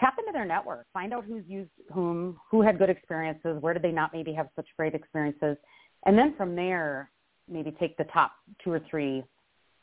tap 0.00 0.14
into 0.18 0.32
their 0.32 0.44
network. 0.44 0.86
Find 0.92 1.12
out 1.12 1.24
who's 1.24 1.44
used 1.46 1.70
whom, 1.92 2.38
who 2.50 2.62
had 2.62 2.78
good 2.78 2.90
experiences, 2.90 3.60
where 3.60 3.74
did 3.74 3.82
they 3.82 3.90
not 3.90 4.12
maybe 4.12 4.32
have 4.32 4.48
such 4.54 4.66
great 4.76 4.94
experiences. 4.94 5.56
And 6.06 6.16
then 6.16 6.34
from 6.36 6.54
there, 6.54 7.10
maybe 7.48 7.72
take 7.72 7.96
the 7.96 8.04
top 8.04 8.32
two 8.62 8.72
or 8.72 8.80
three 8.88 9.24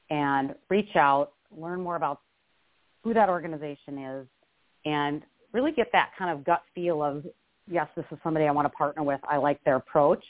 and 0.10 0.56
reach 0.70 0.96
out, 0.96 1.34
learn 1.52 1.82
more 1.82 1.96
about 1.96 2.22
who 3.04 3.14
that 3.14 3.30
organization 3.30 3.98
is, 3.98 4.28
and 4.86 5.22
really 5.52 5.72
get 5.72 5.88
that 5.94 6.12
kind 6.18 6.32
of 6.32 6.44
gut 6.44 6.64
feel 6.74 7.04
of, 7.04 7.26
yes, 7.70 7.88
this 7.96 8.06
is 8.12 8.18
somebody 8.24 8.46
I 8.46 8.52
want 8.52 8.66
to 8.66 8.76
partner 8.76 9.04
with. 9.04 9.20
I 9.28 9.38
like 9.38 9.64
their 9.64 9.78
approach. 9.78 10.24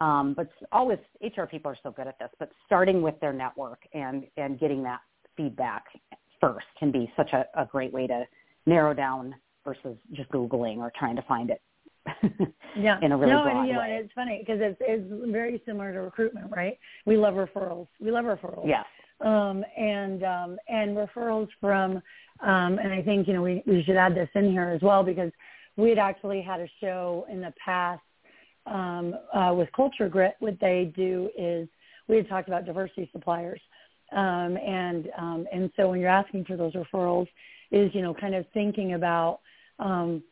Um, 0.00 0.34
but 0.36 0.48
always, 0.72 0.98
HR 1.20 1.44
people 1.44 1.70
are 1.70 1.78
so 1.82 1.90
good 1.90 2.08
at 2.08 2.18
this, 2.18 2.30
but 2.38 2.50
starting 2.66 3.02
with 3.02 3.18
their 3.20 3.32
network 3.32 3.80
and, 3.92 4.24
and 4.36 4.58
getting 4.58 4.82
that 4.82 5.00
feedback 5.36 5.84
first 6.40 6.66
can 6.78 6.90
be 6.90 7.12
such 7.16 7.30
a, 7.32 7.44
a 7.60 7.66
great 7.66 7.92
way 7.92 8.06
to 8.06 8.24
narrow 8.66 8.92
down 8.92 9.34
versus 9.64 9.96
just 10.12 10.30
Googling 10.30 10.78
or 10.78 10.92
trying 10.98 11.16
to 11.16 11.22
find 11.22 11.50
it 11.50 11.62
yeah. 12.76 12.98
in 13.02 13.12
a 13.12 13.16
really 13.16 13.32
no, 13.32 13.44
and, 13.44 13.66
you 13.66 13.74
know, 13.74 13.80
way. 13.80 14.00
it's 14.02 14.12
funny 14.14 14.38
because 14.40 14.60
it's, 14.60 14.76
it's 14.80 15.32
very 15.32 15.62
similar 15.64 15.92
to 15.92 16.00
recruitment, 16.00 16.50
right? 16.50 16.78
We 17.06 17.16
love 17.16 17.34
referrals. 17.34 17.86
We 18.00 18.10
love 18.10 18.24
referrals. 18.24 18.66
Yes. 18.66 18.84
Um, 19.20 19.64
and 19.76 20.24
um, 20.24 20.56
and 20.68 20.96
referrals 20.96 21.48
from, 21.60 22.02
um, 22.40 22.78
and 22.78 22.92
I 22.92 23.00
think 23.00 23.28
you 23.28 23.34
know 23.34 23.42
we, 23.42 23.62
we 23.66 23.82
should 23.84 23.96
add 23.96 24.14
this 24.14 24.28
in 24.34 24.50
here 24.50 24.70
as 24.70 24.82
well 24.82 25.02
because 25.02 25.30
we 25.76 25.88
had 25.88 25.98
actually 25.98 26.42
had 26.42 26.60
a 26.60 26.68
show 26.80 27.24
in 27.30 27.40
the 27.40 27.52
past 27.64 28.02
um, 28.66 29.14
uh, 29.32 29.54
with 29.54 29.68
Culture 29.74 30.08
Grit. 30.08 30.34
What 30.40 30.58
they 30.60 30.92
do 30.96 31.30
is 31.38 31.68
we 32.08 32.16
had 32.16 32.28
talked 32.28 32.48
about 32.48 32.66
diversity 32.66 33.08
suppliers, 33.12 33.60
um, 34.12 34.56
and 34.56 35.08
um, 35.16 35.46
and 35.52 35.70
so 35.76 35.90
when 35.90 36.00
you're 36.00 36.10
asking 36.10 36.44
for 36.44 36.56
those 36.56 36.72
referrals, 36.74 37.28
is 37.70 37.94
you 37.94 38.02
know 38.02 38.14
kind 38.14 38.34
of 38.34 38.44
thinking 38.52 38.94
about 38.94 39.40
um, 39.78 40.22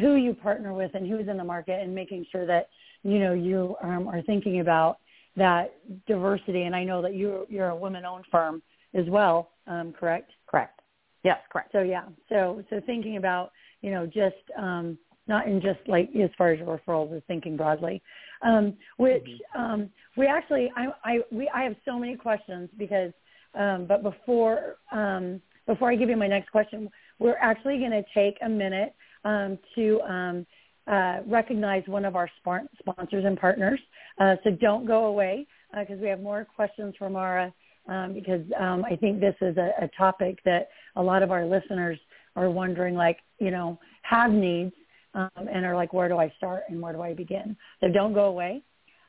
who 0.00 0.16
you 0.16 0.34
partner 0.34 0.72
with 0.72 0.94
and 0.94 1.08
who's 1.08 1.28
in 1.28 1.36
the 1.36 1.44
market 1.44 1.80
and 1.82 1.94
making 1.94 2.24
sure 2.30 2.46
that 2.46 2.68
you 3.02 3.18
know 3.18 3.32
you 3.32 3.76
um, 3.82 4.08
are 4.08 4.22
thinking 4.22 4.60
about 4.60 4.98
that 5.36 5.74
diversity. 6.06 6.62
And 6.62 6.74
I 6.74 6.84
know 6.84 7.02
that 7.02 7.14
you're 7.14 7.44
you're 7.48 7.68
a 7.68 7.76
women-owned 7.76 8.24
firm 8.30 8.62
as 8.94 9.06
well, 9.08 9.50
um, 9.66 9.92
correct? 9.92 10.32
Correct. 10.46 10.80
Yes, 11.22 11.38
correct. 11.50 11.72
So 11.72 11.82
yeah, 11.82 12.04
so 12.28 12.62
so 12.70 12.80
thinking 12.86 13.16
about 13.16 13.52
you 13.82 13.90
know 13.90 14.06
just 14.06 14.36
um, 14.58 14.98
not 15.28 15.46
in 15.46 15.60
just 15.60 15.80
like 15.86 16.10
as 16.16 16.30
far 16.36 16.52
as 16.52 16.60
referrals, 16.60 17.16
is 17.16 17.22
thinking 17.26 17.56
broadly. 17.56 18.02
Um, 18.42 18.74
which 18.96 19.22
Mm-hmm. 19.22 19.60
um, 19.60 19.90
we 20.16 20.26
actually 20.26 20.72
I 20.76 20.88
I 21.04 21.18
we 21.30 21.48
I 21.54 21.62
have 21.62 21.76
so 21.84 21.98
many 21.98 22.16
questions 22.16 22.68
because 22.78 23.12
um, 23.54 23.86
but 23.86 24.02
before 24.02 24.76
um, 24.92 25.40
before 25.66 25.90
I 25.90 25.96
give 25.96 26.08
you 26.08 26.16
my 26.16 26.26
next 26.26 26.50
question, 26.50 26.90
we're 27.18 27.36
actually 27.36 27.78
going 27.78 27.90
to 27.90 28.04
take 28.14 28.38
a 28.42 28.48
minute 28.48 28.94
um, 29.24 29.58
to 29.74 30.00
um, 30.02 30.46
uh, 30.90 31.20
recognize 31.26 31.82
one 31.86 32.04
of 32.04 32.16
our 32.16 32.28
spon- 32.40 32.68
sponsors 32.78 33.24
and 33.24 33.38
partners. 33.38 33.80
Uh, 34.18 34.36
so 34.44 34.50
don't 34.50 34.86
go 34.86 35.06
away 35.06 35.46
because 35.78 36.00
we 36.00 36.08
have 36.08 36.20
more 36.20 36.44
questions 36.44 36.94
from 36.98 37.12
Maura 37.12 37.52
um, 37.88 38.12
because 38.12 38.42
um, 38.58 38.84
I 38.84 38.96
think 38.96 39.20
this 39.20 39.36
is 39.40 39.56
a, 39.56 39.70
a 39.80 39.88
topic 39.96 40.38
that 40.44 40.68
a 40.96 41.02
lot 41.02 41.22
of 41.22 41.30
our 41.30 41.46
listeners 41.46 41.98
are 42.36 42.50
wondering, 42.50 42.94
like, 42.94 43.18
you 43.38 43.50
know, 43.50 43.78
have 44.02 44.30
needs 44.30 44.72
um, 45.14 45.30
and 45.36 45.64
are 45.64 45.74
like, 45.74 45.92
where 45.92 46.08
do 46.08 46.18
I 46.18 46.32
start 46.36 46.64
and 46.68 46.80
where 46.80 46.92
do 46.92 47.02
I 47.02 47.14
begin? 47.14 47.56
So 47.80 47.88
don't 47.88 48.12
go 48.12 48.26
away. 48.26 48.62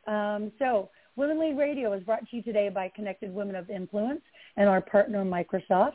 Um, 0.08 0.52
so 0.60 0.90
Women 1.16 1.40
Lead 1.40 1.58
Radio 1.58 1.94
is 1.94 2.04
brought 2.04 2.28
to 2.30 2.36
you 2.36 2.42
today 2.42 2.70
by 2.70 2.92
Connected 2.96 3.34
Women 3.34 3.56
of 3.56 3.70
Influence 3.70 4.22
and 4.58 4.68
our 4.68 4.82
partner 4.82 5.24
Microsoft. 5.24 5.94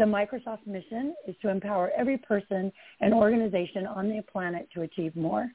The 0.00 0.06
Microsoft 0.06 0.66
mission 0.66 1.14
is 1.28 1.36
to 1.42 1.50
empower 1.50 1.90
every 1.94 2.16
person 2.16 2.72
and 3.02 3.12
organization 3.12 3.86
on 3.86 4.08
the 4.08 4.22
planet 4.32 4.66
to 4.72 4.80
achieve 4.80 5.14
more. 5.14 5.50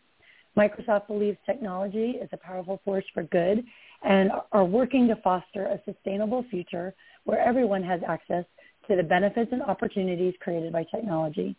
Microsoft 0.56 1.08
believes 1.08 1.40
technology 1.48 2.20
is 2.22 2.30
a 2.32 2.38
powerful 2.38 2.80
force 2.86 3.06
for 3.12 3.24
good 3.24 3.66
and 4.04 4.30
are 4.52 4.64
working 4.64 5.08
to 5.08 5.16
foster 5.24 5.66
a 5.66 5.82
sustainable 5.84 6.46
future 6.52 6.94
where 7.24 7.40
everyone 7.40 7.82
has 7.82 8.02
access 8.08 8.46
to 8.88 8.96
the 8.96 9.02
benefits 9.02 9.52
and 9.52 9.64
opportunities 9.64 10.36
created 10.42 10.72
by 10.72 10.84
technology. 10.94 11.56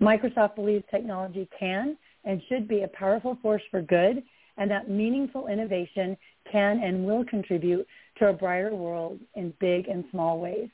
Microsoft 0.00 0.54
believes 0.54 0.84
technology 0.90 1.46
can 1.60 1.98
and 2.24 2.40
should 2.48 2.66
be 2.66 2.84
a 2.84 2.88
powerful 2.88 3.36
force 3.42 3.62
for 3.70 3.82
good 3.82 4.22
and 4.56 4.70
that 4.70 4.88
meaningful 4.88 5.48
innovation 5.48 6.16
can 6.50 6.82
and 6.82 7.04
will 7.04 7.26
contribute 7.26 7.86
to 8.16 8.28
a 8.28 8.32
brighter 8.32 8.74
world 8.74 9.20
in 9.34 9.52
big 9.60 9.88
and 9.88 10.02
small 10.10 10.40
ways. 10.40 10.70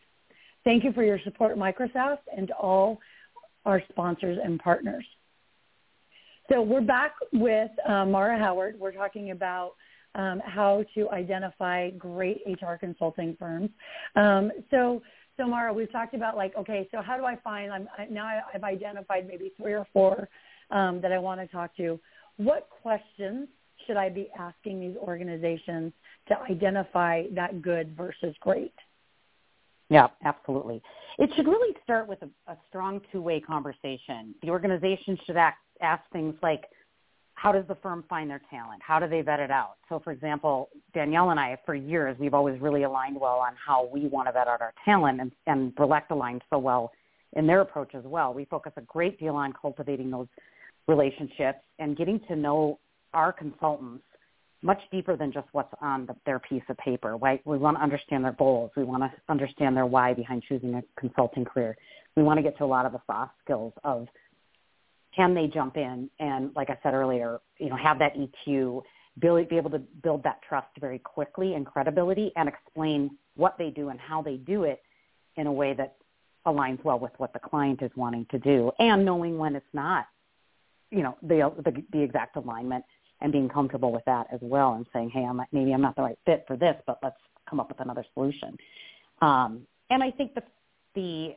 Thank 0.65 0.85
you 0.85 0.93
for 0.93 1.03
your 1.03 1.19
support, 1.25 1.57
Microsoft, 1.57 2.19
and 2.37 2.51
all 2.53 3.01
our 3.65 3.83
sponsors 3.91 4.39
and 4.43 4.59
partners. 4.61 5.05
So 6.51 6.63
we're 6.63 6.81
back 6.81 7.15
with 7.33 7.71
uh, 7.89 8.05
Maura 8.05 8.39
Howard. 8.39 8.79
We're 8.79 8.93
talking 8.93 9.31
about 9.31 9.73
um, 10.15 10.41
how 10.45 10.85
to 10.95 11.11
identify 11.11 11.91
great 11.91 12.43
HR 12.47 12.75
consulting 12.75 13.37
firms. 13.39 13.71
Um, 14.17 14.53
so, 14.71 15.03
so 15.37 15.47
Maura, 15.47 15.73
we've 15.73 15.91
talked 15.91 16.15
about 16.15 16.37
like, 16.37 16.55
okay, 16.57 16.89
so 16.93 17.01
how 17.01 17.17
do 17.17 17.25
I 17.25 17.37
find? 17.37 17.73
I'm 17.73 17.89
I, 17.97 18.07
now 18.07 18.43
I've 18.53 18.65
identified 18.65 19.27
maybe 19.27 19.53
three 19.57 19.73
or 19.73 19.87
four 19.93 20.29
um, 20.71 21.01
that 21.01 21.13
I 21.13 21.19
want 21.19 21.41
to 21.41 21.47
talk 21.47 21.75
to. 21.77 21.99
What 22.37 22.69
questions 22.83 23.49
should 23.87 23.97
I 23.97 24.11
be 24.11 24.29
asking 24.39 24.81
these 24.81 24.97
organizations 24.97 25.93
to 26.29 26.39
identify 26.51 27.25
that 27.35 27.63
good 27.63 27.97
versus 27.97 28.35
great? 28.41 28.75
Yeah, 29.93 30.09
absolutely. 30.25 30.83
It 31.19 31.29
should 31.37 31.47
really 31.47 31.77
start 31.85 32.09
with 32.09 32.23
a, 32.23 32.51
a 32.51 32.57
strong 32.69 33.03
two-way 33.13 33.41
conversation. 33.41 34.35
The 34.43 34.49
organization 34.49 35.19
should 35.27 35.37
act, 35.37 35.59
ask 35.83 36.03
things 36.13 36.35
like, 36.43 36.63
how 37.35 37.53
does 37.53 37.65
the 37.69 37.75
firm 37.75 38.03
find 38.09 38.31
their 38.31 38.41
talent? 38.49 38.81
How 38.83 38.99
do 38.99 39.07
they 39.07 39.21
vet 39.21 39.39
it 39.39 39.51
out? 39.51 39.75
So, 39.91 40.01
for 40.01 40.11
example, 40.11 40.71
Danielle 40.95 41.31
and 41.31 41.39
I, 41.39 41.59
for 41.67 41.75
years, 41.75 42.17
we've 42.19 42.33
always 42.33 42.59
really 42.61 42.85
aligned 42.85 43.21
well 43.21 43.39
on 43.39 43.53
how 43.55 43.87
we 43.93 44.07
want 44.07 44.29
to 44.29 44.33
vet 44.33 44.49
out 44.49 44.63
our 44.63 44.73
talent, 44.83 45.21
and, 45.21 45.31
and 45.47 45.75
Brillect 45.75 46.11
aligned 46.11 46.43
so 46.49 46.59
well 46.59 46.93
in 47.35 47.47
their 47.47 47.61
approach 47.61 47.95
as 47.95 48.05
well. 48.05 48.33
We 48.33 48.47
focus 48.47 48.73
a 48.77 48.83
great 48.83 49.21
deal 49.21 49.35
on 49.35 49.53
cultivating 49.53 50.11
those 50.11 50.29
relationships 50.89 51.59
and 51.79 51.99
getting 51.99 52.19
to 52.29 52.37
know 52.37 52.79
our 53.13 53.31
consultants 53.31 54.05
much 54.63 54.81
deeper 54.91 55.17
than 55.17 55.33
just 55.33 55.49
what's 55.53 55.73
on 55.81 56.07
the, 56.07 56.17
their 56.25 56.39
piece 56.39 56.63
of 56.69 56.77
paper. 56.79 57.17
Right? 57.17 57.41
We 57.45 57.59
want 57.59 57.77
to 57.77 57.83
understand 57.83 58.25
their 58.25 58.33
goals. 58.33 58.71
We 58.77 58.85
want 58.85 59.03
to 59.03 59.13
understand 59.29 59.77
their 59.77 59.87
why 59.87 60.15
behind 60.15 60.45
choosing 60.49 60.75
a 60.75 60.83
consulting 60.99 61.45
career. 61.45 61.77
We 62.17 62.23
want 62.23 62.39
to 62.39 62.43
get 62.43 62.57
to 62.59 62.65
a 62.65 62.67
lot 62.67 62.87
of 62.87 62.93
the 62.93 63.01
soft 63.07 63.33
skills 63.45 63.73
of 63.85 64.09
can 65.15 65.35
they 65.35 65.47
jump 65.47 65.77
in 65.77 66.09
and, 66.19 66.51
like 66.57 66.71
I 66.71 66.79
said 66.83 66.95
earlier, 66.95 67.41
you 67.59 67.69
know, 67.69 67.77
have 67.77 67.99
that 67.99 68.15
EQ, 68.17 68.83
be, 69.19 69.45
be 69.49 69.57
able 69.57 69.71
to 69.71 69.79
build 69.79 70.23
that 70.25 70.41
trust 70.49 70.69
very 70.81 70.99
quickly 70.99 71.55
and 71.55 71.67
credibility, 71.67 72.33
and 72.37 72.49
explain 72.49 73.11
what 73.37 73.57
they 73.59 73.71
do 73.71 73.91
and 73.91 74.01
how 74.01 74.23
they 74.23 74.37
do 74.37 74.65
it 74.65 74.83
in 75.37 75.47
a 75.47 75.53
way 75.53 75.75
that 75.75 75.97
aligns 76.47 76.83
well 76.83 76.99
with 76.99 77.13
what 77.19 77.33
the 77.33 77.39
client 77.39 77.83
is 77.83 77.91
wanting 77.95 78.27
to 78.31 78.39
do 78.39 78.73
and 78.79 79.05
knowing 79.05 79.39
when 79.39 79.55
it's 79.55 79.65
not, 79.73 80.07
you 80.91 81.03
know, 81.03 81.17
the, 81.23 81.53
the, 81.65 81.83
the 81.93 82.03
exact 82.03 82.37
alignment 82.37 82.85
and 83.23 83.33
being 83.33 83.49
comfortable 83.49 83.93
with 83.93 84.05
that 84.05 84.27
as 84.33 84.41
well 84.43 84.75
and 84.75 84.85
saying, 84.93 85.11
hey, 85.11 85.25
I'm, 85.25 85.41
maybe 85.53 85.73
I'm 85.73 85.81
not 85.81 85.97
the 85.97 86.03
right 86.03 86.19
fit 86.27 86.45
for 86.47 86.57
this, 86.57 86.75
but 86.87 86.99
let's 87.03 87.17
come 87.49 87.61
up 87.61 87.69
with 87.69 87.81
another 87.81 88.05
solution. 88.15 88.57
Um, 89.21 89.67
and 89.91 90.03
I 90.03 90.11
think 90.11 90.35
the, 90.35 90.43
the 90.95 91.37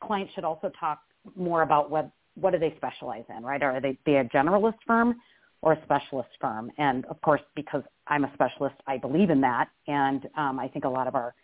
client 0.00 0.30
should 0.34 0.44
also 0.44 0.72
talk 0.80 1.00
more 1.36 1.62
about 1.62 1.90
what, 1.90 2.10
what 2.34 2.52
do 2.52 2.58
they 2.58 2.74
specialize 2.76 3.24
in, 3.36 3.44
right? 3.44 3.62
Are 3.62 3.80
they, 3.80 3.98
they 4.06 4.16
a 4.16 4.24
generalist 4.24 4.78
firm 4.86 5.16
or 5.60 5.74
a 5.74 5.82
specialist 5.84 6.30
firm? 6.40 6.70
And 6.78 7.04
of 7.06 7.20
course, 7.20 7.42
because 7.54 7.82
I'm 8.06 8.24
a 8.24 8.32
specialist, 8.34 8.76
I 8.86 8.96
believe 8.96 9.30
in 9.30 9.40
that. 9.42 9.68
And 9.86 10.26
um, 10.36 10.58
I 10.58 10.68
think 10.68 10.84
a 10.84 10.88
lot 10.88 11.06
of 11.06 11.14
our 11.14 11.34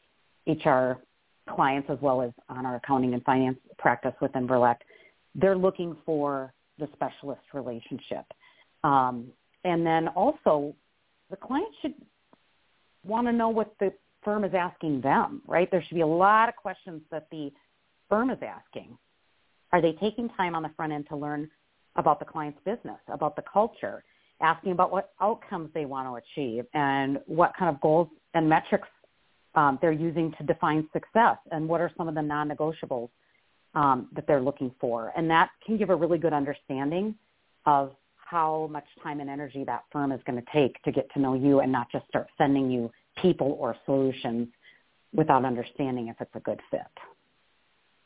HR 0.47 1.03
clients 1.51 1.91
as 1.91 1.99
well 2.01 2.23
as 2.23 2.31
on 2.49 2.65
our 2.65 2.77
accounting 2.77 3.13
and 3.13 3.23
finance 3.25 3.59
practice 3.79 4.15
within 4.21 4.47
Brillect, 4.47 4.83
they're 5.35 5.57
looking 5.57 5.97
for 6.07 6.55
the 6.79 6.89
specialist 6.95 7.43
relationship. 7.53 8.25
Um, 8.83 9.27
and 9.65 9.85
then 9.85 10.09
also 10.09 10.75
the 11.31 11.37
client 11.37 11.69
should 11.81 11.95
want 13.05 13.27
to 13.27 13.33
know 13.33 13.49
what 13.49 13.75
the 13.81 13.93
firm 14.23 14.45
is 14.45 14.55
asking 14.55 15.01
them, 15.01 15.43
right? 15.47 15.71
There 15.71 15.83
should 15.83 15.95
be 15.95 16.01
a 16.01 16.07
lot 16.07 16.49
of 16.49 16.57
questions 16.57 17.03
that 17.11 17.27
the 17.31 17.53
firm 18.09 18.31
is 18.31 18.39
asking. 18.43 18.97
Are 19.73 19.83
they 19.83 19.93
taking 19.93 20.29
time 20.31 20.55
on 20.55 20.63
the 20.63 20.71
front 20.77 20.93
end 20.93 21.07
to 21.09 21.17
learn 21.17 21.51
about 21.97 22.19
the 22.19 22.25
client's 22.25 22.59
business, 22.65 22.99
about 23.09 23.37
the 23.37 23.43
culture, 23.43 24.05
asking 24.41 24.73
about 24.73 24.91
what 24.93 25.13
outcomes 25.21 25.71
they 25.75 25.85
want 25.85 26.09
to 26.09 26.15
achieve 26.15 26.65
and 26.75 27.19
what 27.27 27.53
kind 27.59 27.75
of 27.75 27.81
goals 27.81 28.09
and 28.35 28.49
metrics 28.49 28.89
um, 29.55 29.79
they're 29.81 29.93
using 29.93 30.33
to 30.39 30.45
define 30.45 30.89
success 30.93 31.37
and 31.53 31.69
what 31.69 31.81
are 31.81 31.91
some 31.97 32.09
of 32.09 32.15
the 32.15 32.23
non-negotiables 32.23 33.09
um, 33.75 34.09
that 34.15 34.27
they're 34.27 34.41
looking 34.41 34.73
for. 34.81 35.13
And 35.17 35.31
that 35.31 35.51
can 35.65 35.77
give 35.77 35.91
a 35.91 35.97
really 35.97 36.19
good 36.19 36.33
understanding 36.33 37.15
of 37.67 37.93
how 38.27 38.69
much 38.71 38.85
time 39.03 39.21
and 39.21 39.31
energy 39.31 39.65
that 39.65 39.85
firm 39.93 40.13
is 40.13 40.21
going 40.27 40.41
to 40.41 40.47
take 40.53 40.81
to 40.83 40.93
get 40.93 41.11
to 41.15 41.21
know 41.21 41.35
you 41.35 41.61
and 41.61 41.71
not 41.71 41.91
just 41.91 42.07
start 42.09 42.27
sending 42.39 42.71
you 42.71 42.91
people 43.21 43.57
or 43.61 43.77
solutions 43.85 44.49
without 45.13 45.45
understanding 45.45 46.09
if 46.09 46.17
it's 46.21 46.35
a 46.35 46.41
good 46.41 46.61
fit. 46.71 46.81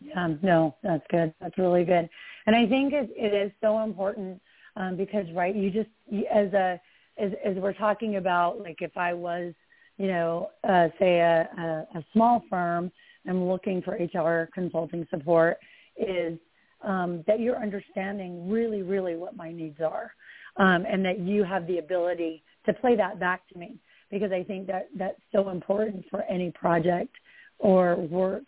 Yeah, 0.00 0.34
no, 0.42 0.76
that's 0.82 1.04
good. 1.10 1.34
That's 1.40 1.56
really 1.58 1.84
good. 1.84 2.08
And 2.46 2.54
I 2.54 2.66
think 2.66 2.92
it, 2.92 3.10
it 3.16 3.34
is 3.34 3.50
so 3.60 3.82
important 3.82 4.40
um, 4.76 4.96
because, 4.96 5.26
right, 5.34 5.54
you 5.54 5.70
just, 5.70 5.88
as 6.32 6.52
a, 6.52 6.80
as, 7.18 7.32
as 7.44 7.56
we're 7.56 7.72
talking 7.72 8.16
about, 8.16 8.60
like 8.60 8.80
if 8.80 8.96
I 8.96 9.12
was 9.12 9.54
you 9.98 10.06
know, 10.06 10.50
uh, 10.66 10.88
say 10.98 11.18
a, 11.18 11.48
a, 11.58 11.98
a 11.98 12.04
small 12.12 12.42
firm 12.48 12.90
and 13.26 13.48
looking 13.48 13.82
for 13.82 13.94
HR 13.94 14.48
consulting 14.54 15.06
support 15.10 15.58
is 15.96 16.38
um, 16.82 17.24
that 17.26 17.40
you're 17.40 17.60
understanding 17.60 18.48
really, 18.50 18.82
really 18.82 19.16
what 19.16 19.36
my 19.36 19.52
needs 19.52 19.80
are, 19.80 20.12
um, 20.56 20.84
and 20.90 21.04
that 21.04 21.18
you 21.18 21.44
have 21.44 21.66
the 21.66 21.78
ability 21.78 22.42
to 22.66 22.72
play 22.72 22.96
that 22.96 23.18
back 23.18 23.48
to 23.48 23.58
me 23.58 23.78
because 24.10 24.32
I 24.32 24.42
think 24.42 24.66
that 24.68 24.88
that's 24.96 25.20
so 25.32 25.50
important 25.50 26.04
for 26.10 26.22
any 26.22 26.50
project 26.50 27.14
or 27.58 27.96
work 27.96 28.44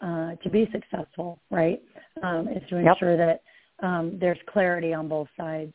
uh, 0.00 0.34
to 0.36 0.50
be 0.50 0.68
successful, 0.72 1.40
right? 1.50 1.82
Um, 2.22 2.48
is 2.48 2.62
to 2.68 2.76
ensure 2.76 3.16
yep. 3.16 3.40
that 3.80 3.86
um, 3.86 4.18
there's 4.20 4.38
clarity 4.46 4.92
on 4.92 5.08
both 5.08 5.28
sides. 5.36 5.72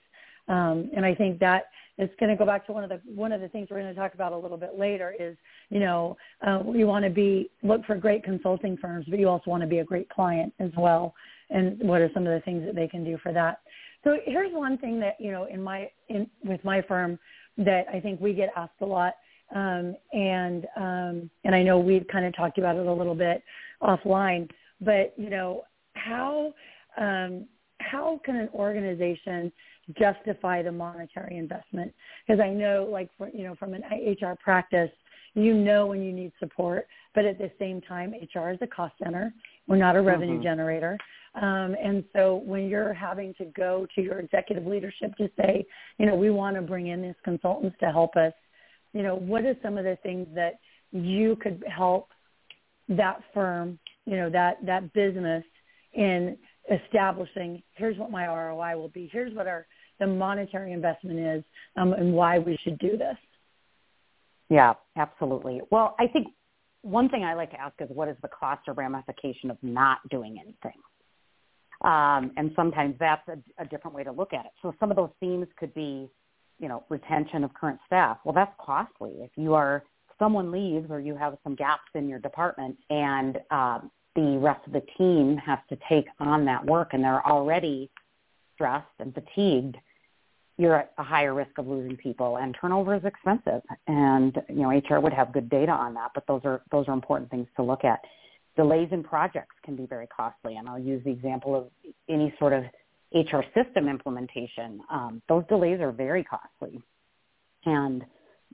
Um, 0.48 0.90
and 0.96 1.06
I 1.06 1.16
think 1.16 1.40
that 1.40 1.66
it's 1.98 2.14
going 2.20 2.30
to 2.30 2.36
go 2.36 2.46
back 2.46 2.66
to 2.68 2.74
one 2.74 2.84
of 2.84 2.90
the 2.90 3.02
one 3.06 3.32
of 3.32 3.42
the 3.42 3.48
things 3.48 3.68
we're 3.72 3.80
going 3.80 3.94
to 3.94 4.00
talk 4.00 4.14
about 4.14 4.34
a 4.34 4.38
little 4.38 4.58
bit 4.58 4.78
later 4.78 5.16
is 5.18 5.38
you 5.70 5.80
know 5.80 6.18
uh, 6.46 6.62
you 6.74 6.88
want 6.88 7.06
to 7.06 7.10
be 7.10 7.50
look 7.64 7.86
for 7.86 7.96
great 7.96 8.24
consulting 8.24 8.78
firms, 8.78 9.06
but 9.10 9.18
you 9.18 9.30
also 9.30 9.50
want 9.50 9.62
to 9.62 9.68
be 9.68 9.80
a 9.80 9.84
great 9.84 10.10
client 10.10 10.54
as 10.60 10.72
well. 10.78 11.14
And 11.50 11.80
what 11.80 12.02
are 12.02 12.10
some 12.14 12.26
of 12.26 12.34
the 12.34 12.42
things 12.42 12.66
that 12.66 12.76
they 12.76 12.88
can 12.88 13.04
do 13.04 13.18
for 13.22 13.32
that? 13.34 13.60
So 14.04 14.18
here's 14.26 14.54
one 14.54 14.78
thing 14.78 15.00
that 15.00 15.16
you 15.20 15.32
know 15.32 15.46
in 15.46 15.62
my 15.62 15.90
in 16.10 16.30
with 16.44 16.64
my 16.64 16.82
firm 16.82 17.18
that 17.58 17.86
I 17.92 18.00
think 18.00 18.20
we 18.20 18.34
get 18.34 18.52
asked 18.56 18.82
a 18.82 18.86
lot, 18.86 19.14
um, 19.54 19.96
and 20.14 20.66
um, 20.76 21.30
and 21.44 21.56
I 21.56 21.64
know 21.64 21.80
we've 21.80 22.08
kind 22.08 22.26
of 22.26 22.36
talked 22.36 22.58
about 22.58 22.76
it 22.76 22.86
a 22.86 22.94
little 22.94 23.16
bit 23.16 23.44
offline, 23.82 24.50
but 24.82 25.14
you 25.18 25.30
know 25.30 25.64
how 25.94 26.54
um, 26.98 27.48
how 27.80 28.20
can 28.24 28.36
an 28.36 28.50
organization 28.54 29.52
justify 29.98 30.62
the 30.62 30.72
monetary 30.72 31.38
investment 31.38 31.94
because 32.26 32.40
I 32.40 32.50
know 32.50 32.88
like 32.92 33.10
for, 33.18 33.30
you 33.30 33.44
know 33.44 33.56
from 33.56 33.74
an 33.74 33.84
HR 33.92 34.36
practice 34.44 34.90
you 35.36 35.54
know 35.54 35.86
when 35.86 36.02
you 36.02 36.12
need 36.12 36.32
support 36.40 36.88
but 37.14 37.26
at 37.26 37.38
the 37.38 37.52
same 37.60 37.82
time 37.82 38.14
HR 38.34 38.50
is 38.50 38.58
a 38.62 38.68
cost 38.68 38.96
center 39.04 39.34
we're 39.68 39.76
not 39.76 39.96
a 39.96 40.02
revenue 40.02 40.36
mm-hmm. 40.36 40.44
generator 40.44 40.98
um, 41.36 41.76
and 41.82 42.04
so 42.14 42.42
when 42.46 42.68
you're 42.68 42.94
having 42.94 43.34
to 43.36 43.46
go 43.46 43.86
to 43.96 44.02
your 44.02 44.20
executive 44.20 44.66
leadership 44.66 45.16
to 45.18 45.30
say 45.38 45.66
you 45.98 46.06
know 46.06 46.16
we 46.16 46.30
want 46.30 46.56
to 46.56 46.62
bring 46.62 46.88
in 46.88 47.02
these 47.02 47.16
consultants 47.24 47.76
to 47.80 47.88
help 47.92 48.16
us 48.16 48.34
you 48.94 49.04
know 49.04 49.16
what 49.16 49.46
are 49.46 49.56
some 49.62 49.78
of 49.78 49.84
the 49.84 49.98
things 50.04 50.28
that 50.34 50.60
you 50.92 51.36
could 51.38 51.64
help 51.68 52.10
that 52.90 53.20
firm 53.34 53.80
you 54.06 54.16
know 54.16 54.30
that 54.30 54.58
that 54.66 54.92
business 54.94 55.44
in 55.94 56.38
establishing 56.72 57.62
here's 57.76 57.98
what 57.98 58.12
my 58.12 58.26
ROI 58.26 58.78
will 58.78 58.90
be 58.90 59.10
here's 59.12 59.34
what 59.34 59.48
our 59.48 59.66
the 60.00 60.08
monetary 60.08 60.74
investment 60.74 61.20
is 61.20 61.44
um, 61.76 61.94
and 61.94 62.14
why 62.14 62.40
we 62.40 62.58
should 62.64 62.78
do 62.80 62.98
this. 62.98 63.16
Yeah, 64.50 64.74
absolutely. 64.96 65.62
Well, 65.72 65.96
I 66.00 66.08
think 66.08 66.28
one 66.82 67.10
thing 67.10 67.24
I 67.24 67.34
like 67.34 67.52
to 67.52 67.60
ask 67.60 67.74
is 67.80 67.90
what 67.90 68.08
is 68.08 68.18
the 68.22 68.28
cost 68.28 68.62
or 68.68 68.74
ramification 68.74 69.50
of 69.50 69.58
not 69.64 69.98
doing 70.10 70.38
anything? 70.40 70.80
Um, 71.86 72.32
and 72.36 72.52
sometimes 72.56 72.96
that's 73.00 73.28
a, 73.28 73.38
a 73.62 73.66
different 73.66 73.96
way 73.96 74.04
to 74.04 74.12
look 74.12 74.34
at 74.34 74.46
it. 74.46 74.52
So 74.64 74.74
some 74.80 74.90
of 74.90 74.98
those 74.98 75.12
themes 75.20 75.46
could 75.58 75.74
be, 75.76 76.10
you 76.60 76.68
know, 76.68 76.84
retention 76.90 77.44
of 77.44 77.54
current 77.54 77.80
staff. 77.86 78.18
Well, 78.26 78.34
that's 78.34 78.54
costly. 78.60 79.12
If 79.20 79.30
you 79.36 79.54
are 79.54 79.84
someone 80.18 80.52
leaves 80.52 80.90
or 80.90 81.00
you 81.00 81.16
have 81.16 81.38
some 81.44 81.54
gaps 81.54 81.92
in 81.94 82.10
your 82.10 82.18
department 82.20 82.76
and 82.90 83.38
um, 83.52 83.92
the 84.16 84.38
rest 84.40 84.66
of 84.66 84.74
the 84.74 84.82
team 84.98 85.38
has 85.38 85.60
to 85.70 85.78
take 85.88 86.08
on 86.20 86.44
that 86.46 86.66
work 86.66 86.94
and 86.94 87.04
they're 87.04 87.26
already 87.28 87.92
stressed 88.56 88.88
and 89.00 89.14
fatigued, 89.14 89.76
you're 90.58 90.76
at 90.76 90.94
a 90.98 91.04
higher 91.04 91.36
risk 91.36 91.52
of 91.58 91.68
losing 91.68 91.98
people 91.98 92.38
and 92.38 92.56
turnover 92.60 92.96
is 92.96 93.04
expensive 93.04 93.62
and 93.88 94.42
you 94.50 94.62
know 94.62 94.70
HR 94.70 95.00
would 95.00 95.14
have 95.14 95.34
good 95.34 95.50
data 95.50 95.72
on 95.72 95.94
that 95.94 96.12
but 96.16 96.26
those 96.28 96.40
are 96.46 96.62
those 96.72 96.88
are 96.88 96.94
important 96.94 97.30
things 97.30 97.46
to 97.58 97.62
look 97.62 97.84
at 97.84 98.00
delays 98.56 98.90
in 98.92 99.04
projects 99.04 99.56
can 99.64 99.76
be 99.76 99.86
very 99.86 100.08
costly 100.08 100.56
and 100.58 100.68
I'll 100.68 100.80
use 100.80 101.04
the 101.04 101.12
example 101.12 101.56
of 101.56 101.68
any 102.10 102.34
sort 102.40 102.54
of 102.54 102.64
HR 103.14 103.42
system 103.54 103.88
implementation. 103.88 104.82
Um, 104.90 105.22
those 105.30 105.44
delays 105.48 105.80
are 105.80 105.92
very 105.92 106.24
costly 106.24 106.82
and 107.66 108.04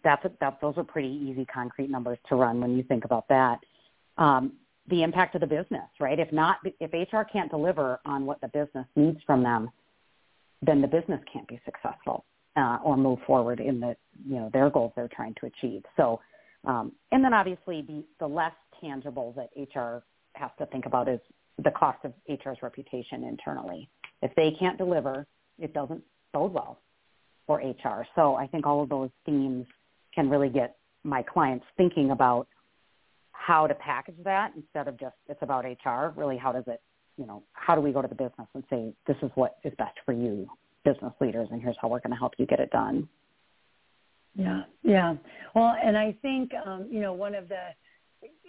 that's 0.03 0.23
a, 0.25 0.31
that 0.39 0.59
those 0.61 0.75
are 0.77 0.83
pretty 0.83 1.09
easy 1.09 1.45
concrete 1.45 1.89
numbers 1.89 2.17
to 2.29 2.35
run 2.35 2.59
when 2.59 2.75
you 2.75 2.83
think 2.83 3.05
about 3.05 3.27
that. 3.29 3.59
Um, 4.17 4.53
the 4.87 5.03
impact 5.03 5.35
of 5.35 5.41
the 5.41 5.47
business 5.47 5.87
right? 5.99 6.19
If 6.19 6.31
not 6.31 6.57
if 6.79 6.91
HR 6.93 7.21
can't 7.21 7.49
deliver 7.49 7.99
on 8.05 8.25
what 8.25 8.41
the 8.41 8.47
business 8.47 8.85
needs 8.95 9.19
from 9.25 9.43
them 9.43 9.69
then 10.61 10.81
the 10.81 10.87
business 10.87 11.19
can't 11.31 11.47
be 11.47 11.59
successful 11.65 12.25
uh, 12.55 12.77
or 12.83 12.97
move 12.97 13.19
forward 13.25 13.59
in 13.59 13.79
the 13.79 13.95
you 14.25 14.35
know 14.35 14.49
their 14.53 14.69
goals 14.69 14.91
they're 14.95 15.09
trying 15.13 15.35
to 15.39 15.47
achieve. 15.47 15.83
So, 15.97 16.19
um, 16.65 16.91
and 17.11 17.23
then 17.23 17.33
obviously 17.33 17.81
the 17.81 18.03
the 18.19 18.27
less 18.27 18.53
tangible 18.81 19.33
that 19.37 19.49
HR 19.57 20.03
has 20.33 20.51
to 20.57 20.65
think 20.67 20.85
about 20.85 21.07
is 21.07 21.19
the 21.63 21.71
cost 21.71 21.99
of 22.03 22.13
HR's 22.27 22.57
reputation 22.61 23.23
internally. 23.23 23.89
If 24.21 24.33
they 24.35 24.51
can't 24.59 24.77
deliver, 24.77 25.25
it 25.59 25.73
doesn't 25.73 26.03
bode 26.33 26.53
well 26.53 26.79
for 27.47 27.57
HR. 27.57 28.05
So 28.15 28.35
I 28.35 28.47
think 28.47 28.65
all 28.65 28.81
of 28.81 28.89
those 28.89 29.09
themes 29.25 29.65
can 30.13 30.29
really 30.29 30.49
get 30.49 30.77
my 31.03 31.23
clients 31.23 31.65
thinking 31.77 32.11
about 32.11 32.47
how 33.31 33.67
to 33.67 33.73
package 33.75 34.15
that 34.23 34.51
instead 34.55 34.87
of 34.87 34.99
just 34.99 35.15
it's 35.27 35.41
about 35.41 35.65
HR. 35.65 36.13
Really, 36.19 36.37
how 36.37 36.51
does 36.51 36.63
it 36.67 36.81
you 37.17 37.25
know, 37.25 37.43
how 37.53 37.75
do 37.75 37.81
we 37.81 37.91
go 37.91 38.01
to 38.01 38.07
the 38.07 38.15
business 38.15 38.47
and 38.53 38.63
say, 38.69 38.93
this 39.07 39.17
is 39.21 39.29
what 39.35 39.57
is 39.63 39.73
best 39.77 39.97
for 40.05 40.13
you, 40.13 40.47
business 40.83 41.13
leaders, 41.21 41.47
and 41.51 41.61
here's 41.61 41.75
how 41.81 41.87
we're 41.87 41.99
going 41.99 42.11
to 42.11 42.17
help 42.17 42.33
you 42.37 42.45
get 42.45 42.59
it 42.59 42.71
done. 42.71 43.07
Yeah, 44.33 44.61
yeah. 44.81 45.15
Well, 45.53 45.75
and 45.83 45.97
I 45.97 46.15
think, 46.21 46.51
um, 46.65 46.87
you 46.89 47.01
know, 47.01 47.13
one 47.13 47.35
of 47.35 47.49
the, 47.49 47.67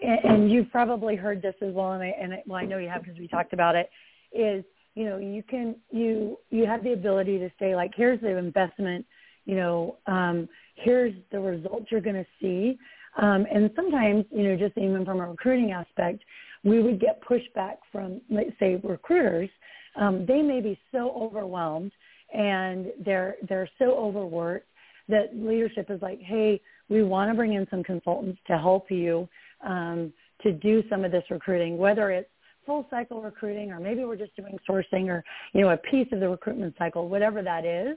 and 0.03 0.51
you've 0.51 0.71
probably 0.71 1.17
heard 1.17 1.43
this 1.43 1.55
as 1.61 1.73
well, 1.73 1.93
and 1.93 2.03
I, 2.03 2.15
and 2.21 2.35
I, 2.35 2.43
well, 2.47 2.59
I 2.59 2.65
know 2.65 2.79
you 2.79 2.89
have 2.89 3.03
because 3.03 3.19
we 3.19 3.29
talked 3.29 3.53
about 3.53 3.75
it, 3.75 3.91
is, 4.33 4.65
you 4.95 5.05
know, 5.05 5.19
you 5.19 5.43
can, 5.43 5.77
you, 5.91 6.37
you 6.51 6.67
have 6.67 6.85
the 6.85 6.93
ability 6.93 7.39
to 7.39 7.51
say 7.59 7.75
like, 7.75 7.93
here's 7.97 8.21
the 8.21 8.37
investment, 8.37 9.07
you 9.45 9.57
know, 9.57 9.97
um, 10.07 10.49
here's 10.77 11.15
the 11.31 11.41
results 11.41 11.87
you're 11.91 12.01
going 12.01 12.17
to 12.17 12.27
see. 12.41 12.79
Um, 13.21 13.47
and 13.53 13.71
sometimes, 13.77 14.25
you 14.31 14.45
know, 14.45 14.57
just 14.57 14.77
even 14.79 15.05
from 15.05 15.21
a 15.21 15.29
recruiting 15.29 15.73
aspect, 15.73 16.23
we 16.65 16.83
would 16.83 17.01
get 17.01 17.21
pushback 17.23 17.77
from, 17.91 18.21
let's 18.31 18.53
say, 18.59 18.81
recruiters. 18.83 19.51
Um, 19.97 20.25
they 20.27 20.41
may 20.43 20.61
be 20.61 20.79
so 20.93 21.11
overwhelmed 21.11 21.93
and 22.33 22.87
they're 23.05 23.37
they're 23.49 23.69
so 23.79 23.95
overworked 23.97 24.69
that 25.09 25.35
leadership 25.35 25.91
is 25.91 26.01
like, 26.01 26.21
hey, 26.21 26.61
we 26.89 27.03
want 27.03 27.31
to 27.31 27.35
bring 27.35 27.55
in 27.55 27.67
some 27.71 27.83
consultants 27.83 28.41
to 28.47 28.57
help 28.57 28.91
you 28.91 29.29
um, 29.63 30.13
to 30.43 30.53
do 30.53 30.83
some 30.89 31.05
of 31.05 31.13
this 31.13 31.25
recruiting, 31.31 31.79
whether 31.79 32.11
it's 32.11 32.29
full 32.67 32.87
cycle 32.91 33.21
recruiting 33.21 33.73
or 33.73 33.81
maybe 33.81 34.05
we're 34.05 34.17
just 34.17 34.35
doing 34.37 34.59
sourcing 34.69 35.09
or, 35.09 35.25
you 35.53 35.61
know, 35.61 35.71
a 35.71 35.77
piece 35.77 36.09
of 36.13 36.21
the 36.21 36.29
recruitment 36.29 36.75
cycle, 36.79 37.09
whatever 37.09 37.43
that 37.43 37.65
is, 37.65 37.97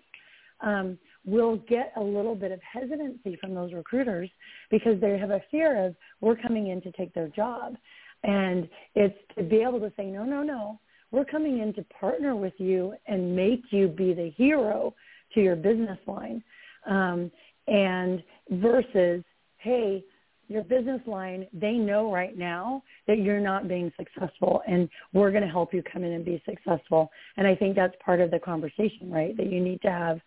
um, 0.61 0.97
will 1.25 1.57
get 1.67 1.91
a 1.97 2.01
little 2.01 2.35
bit 2.35 2.51
of 2.51 2.59
hesitancy 2.61 3.37
from 3.41 3.53
those 3.53 3.73
recruiters 3.73 4.29
because 4.69 4.99
they 5.01 5.17
have 5.17 5.31
a 5.31 5.41
fear 5.51 5.85
of 5.85 5.95
we're 6.21 6.35
coming 6.35 6.67
in 6.67 6.81
to 6.81 6.91
take 6.91 7.13
their 7.13 7.27
job. 7.27 7.75
And 8.23 8.69
it's 8.95 9.17
to 9.37 9.43
be 9.43 9.57
able 9.57 9.79
to 9.81 9.91
say, 9.97 10.05
no, 10.05 10.23
no, 10.23 10.43
no, 10.43 10.79
we're 11.11 11.25
coming 11.25 11.59
in 11.59 11.73
to 11.75 11.83
partner 11.99 12.35
with 12.35 12.53
you 12.57 12.93
and 13.07 13.35
make 13.35 13.61
you 13.71 13.87
be 13.87 14.13
the 14.13 14.31
hero 14.35 14.93
to 15.33 15.41
your 15.41 15.55
business 15.55 15.99
line. 16.07 16.43
Um, 16.87 17.31
and 17.67 18.23
versus, 18.51 19.23
hey, 19.57 20.03
your 20.47 20.63
business 20.63 21.01
line, 21.07 21.47
they 21.53 21.73
know 21.73 22.11
right 22.11 22.37
now 22.37 22.83
that 23.07 23.19
you're 23.19 23.39
not 23.39 23.67
being 23.67 23.91
successful 23.97 24.61
and 24.67 24.89
we're 25.13 25.31
going 25.31 25.43
to 25.43 25.49
help 25.49 25.73
you 25.73 25.83
come 25.91 26.03
in 26.03 26.13
and 26.13 26.25
be 26.25 26.41
successful. 26.47 27.11
And 27.37 27.47
I 27.47 27.55
think 27.55 27.75
that's 27.75 27.95
part 28.03 28.21
of 28.21 28.31
the 28.31 28.39
conversation, 28.39 29.09
right? 29.09 29.35
That 29.37 29.51
you 29.51 29.61
need 29.61 29.81
to 29.81 29.91
have, 29.91 30.19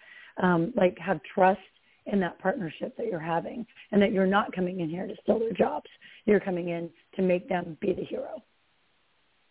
um, 0.43 0.73
like 0.77 0.99
have 0.99 1.21
trust 1.35 1.61
in 2.07 2.21
that 2.21 2.39
partnership 2.39 2.97
that 2.97 3.07
you're 3.07 3.21
having 3.21 3.67
and 3.93 4.01
that 4.03 4.13
you're 4.13 4.27
not 4.27 4.53
coming 4.53 4.81
in 4.81 4.89
here 4.89 5.07
to 5.07 5.15
steal 5.23 5.39
their 5.39 5.53
jobs. 5.53 5.87
You're 6.25 6.41
coming 6.41 6.71
in 6.71 6.91
to 7.17 7.23
make 7.23 7.49
them 7.49 7.77
be 7.81 7.93
the 7.93 8.05
hero. 8.05 8.43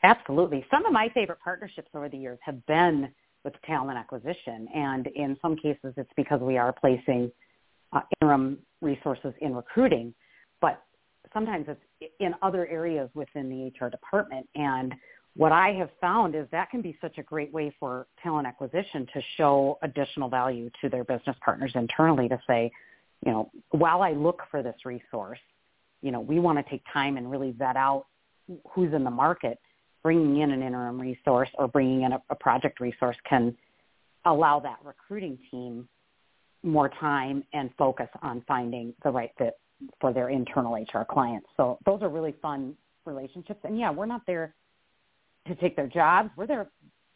Absolutely. 0.04 0.66
Some 0.70 0.86
of 0.86 0.92
my 0.92 1.10
favorite 1.14 1.40
partnerships 1.44 1.90
over 1.94 2.10
the 2.10 2.18
years 2.18 2.40
have 2.44 2.66
been 2.66 3.10
with 3.44 3.54
talent 3.66 3.98
acquisition. 3.98 4.68
And 4.76 5.08
in 5.08 5.38
some 5.42 5.56
cases, 5.56 5.94
it's 5.98 6.12
because 6.16 6.42
we 6.42 6.58
are 6.58 6.74
placing 6.74 7.32
uh, 7.94 8.02
interim 8.22 8.60
resources 8.82 9.34
in 9.42 9.56
recruiting 9.56 10.14
but 10.62 10.84
sometimes 11.34 11.68
it's 11.68 12.12
in 12.20 12.34
other 12.42 12.68
areas 12.68 13.10
within 13.14 13.50
the 13.50 13.86
HR 13.86 13.90
department. 13.90 14.48
And 14.56 14.94
what 15.36 15.52
I 15.52 15.72
have 15.74 15.90
found 16.02 16.36
is 16.36 16.48
that 16.52 16.72
can 16.72 16.82
be 16.82 16.98
such 17.00 17.18
a 17.18 17.24
great 17.24 17.54
way 17.54 17.74
for 17.80 18.08
talent 18.24 18.48
acquisition 18.48 19.08
to 19.14 19.22
show 19.36 19.78
additional 19.84 20.30
value 20.30 20.70
to 20.82 20.90
their 20.90 21.04
business 21.04 21.36
partners 21.44 21.72
internally 21.76 22.28
to 22.30 22.40
say, 22.48 22.72
you 23.26 23.32
know, 23.32 23.52
while 23.72 24.02
I 24.02 24.14
look 24.14 24.42
for 24.50 24.64
this 24.64 24.76
resource, 24.86 25.40
you 26.02 26.12
know, 26.12 26.22
we 26.22 26.40
want 26.40 26.64
to 26.64 26.70
take 26.70 26.84
time 26.92 27.18
and 27.18 27.30
really 27.30 27.52
vet 27.52 27.76
out 27.76 28.06
who's 28.72 28.94
in 28.94 29.04
the 29.04 29.12
market. 29.12 29.60
Bringing 30.04 30.38
in 30.42 30.52
an 30.52 30.64
interim 30.64 31.02
resource 31.02 31.50
or 31.56 31.68
bringing 31.68 32.04
in 32.04 32.14
a, 32.14 32.22
a 32.30 32.36
project 32.36 32.80
resource 32.80 33.18
can 33.28 33.56
allow 34.26 34.60
that 34.62 34.78
recruiting 34.84 35.38
team 35.52 35.88
more 36.64 36.90
time 36.90 37.44
and 37.54 37.70
focus 37.78 38.08
on 38.22 38.44
finding 38.48 38.94
the 39.04 39.10
right 39.10 39.32
fit 39.38 39.60
for 40.00 40.14
their 40.14 40.30
internal 40.30 40.74
HR 40.74 41.04
clients. 41.10 41.48
So 41.58 41.78
those 41.86 42.02
are 42.02 42.10
really 42.10 42.36
fun 42.42 42.76
relationships. 43.06 43.60
And 43.64 43.80
yeah, 43.80 43.92
we're 43.92 44.06
not 44.06 44.22
there 44.28 44.54
to 45.48 45.56
take 45.56 45.76
their 45.76 45.88
jobs. 45.88 46.30
We're 46.36 46.48
there 46.48 46.68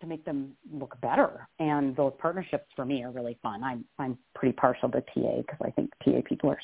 to 0.02 0.08
make 0.08 0.26
them 0.26 0.54
look 0.72 1.00
better. 1.02 1.48
And 1.60 1.96
those 1.96 2.14
partnerships 2.20 2.66
for 2.76 2.86
me 2.86 3.04
are 3.04 3.12
really 3.12 3.38
fun. 3.42 3.64
I'm 3.64 3.86
I'm 4.00 4.18
pretty 4.36 4.54
partial 4.54 4.90
to 4.90 5.02
TA 5.02 5.38
because 5.38 5.60
I 5.64 5.72
think 5.72 5.92
TA 6.04 6.22
people 6.28 6.50
are 6.50 6.60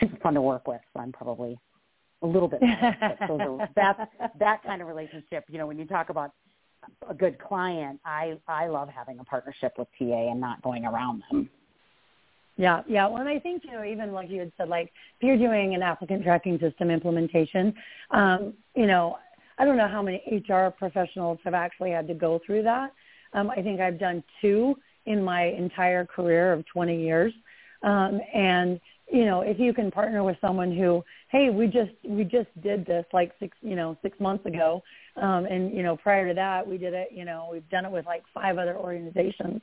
super 0.00 0.16
fun 0.16 0.34
to 0.34 0.42
work 0.42 0.66
with. 0.66 0.80
So 0.92 1.00
I'm 1.00 1.12
probably 1.12 1.58
a 2.22 2.26
little 2.26 2.48
bit. 2.48 2.60
those 3.28 3.40
are, 3.40 3.68
that 3.76 4.08
that 4.38 4.62
kind 4.64 4.82
of 4.82 4.88
relationship. 4.88 5.44
You 5.48 5.58
know, 5.58 5.66
when 5.66 5.78
you 5.78 5.86
talk 5.86 6.10
about 6.10 6.32
a 7.08 7.14
good 7.14 7.38
client, 7.38 8.00
I 8.04 8.38
I 8.48 8.66
love 8.66 8.88
having 8.88 9.18
a 9.20 9.24
partnership 9.24 9.72
with 9.78 9.88
TA 9.98 10.30
and 10.30 10.40
not 10.40 10.62
going 10.62 10.84
around 10.84 11.22
them. 11.30 11.48
Yeah, 12.56 12.82
yeah. 12.86 13.06
Well, 13.06 13.18
and 13.20 13.28
I 13.28 13.38
think 13.38 13.64
you 13.64 13.72
know, 13.72 13.84
even 13.84 14.12
like 14.12 14.28
you 14.30 14.40
had 14.40 14.52
said, 14.56 14.68
like 14.68 14.90
if 15.20 15.26
you're 15.26 15.38
doing 15.38 15.74
an 15.74 15.82
applicant 15.82 16.22
tracking 16.22 16.58
system 16.58 16.90
implementation, 16.90 17.74
um, 18.10 18.54
you 18.76 18.86
know, 18.86 19.16
I 19.58 19.64
don't 19.64 19.76
know 19.76 19.88
how 19.88 20.02
many 20.02 20.22
HR 20.48 20.68
professionals 20.70 21.38
have 21.44 21.54
actually 21.54 21.90
had 21.90 22.06
to 22.08 22.14
go 22.14 22.40
through 22.44 22.62
that. 22.64 22.92
Um, 23.32 23.50
I 23.50 23.62
think 23.62 23.80
I've 23.80 23.98
done 23.98 24.22
two 24.40 24.74
in 25.06 25.22
my 25.22 25.44
entire 25.44 26.04
career 26.04 26.52
of 26.52 26.64
20 26.66 27.02
years, 27.02 27.32
um, 27.82 28.20
and 28.34 28.78
you 29.10 29.26
know, 29.26 29.42
if 29.42 29.58
you 29.58 29.74
can 29.74 29.90
partner 29.90 30.22
with 30.24 30.36
someone 30.40 30.74
who, 30.74 31.04
hey, 31.28 31.50
we 31.50 31.66
just 31.66 31.90
we 32.06 32.24
just 32.24 32.48
did 32.62 32.84
this 32.86 33.04
like 33.12 33.32
six, 33.40 33.56
you 33.62 33.76
know, 33.76 33.96
six 34.02 34.18
months 34.20 34.44
ago, 34.46 34.82
um, 35.16 35.46
and 35.46 35.74
you 35.74 35.82
know, 35.82 35.96
prior 35.96 36.28
to 36.28 36.34
that, 36.34 36.66
we 36.66 36.76
did 36.76 36.92
it. 36.92 37.08
You 37.12 37.24
know, 37.24 37.48
we've 37.50 37.68
done 37.70 37.86
it 37.86 37.90
with 37.90 38.04
like 38.04 38.22
five 38.34 38.58
other 38.58 38.76
organizations 38.76 39.60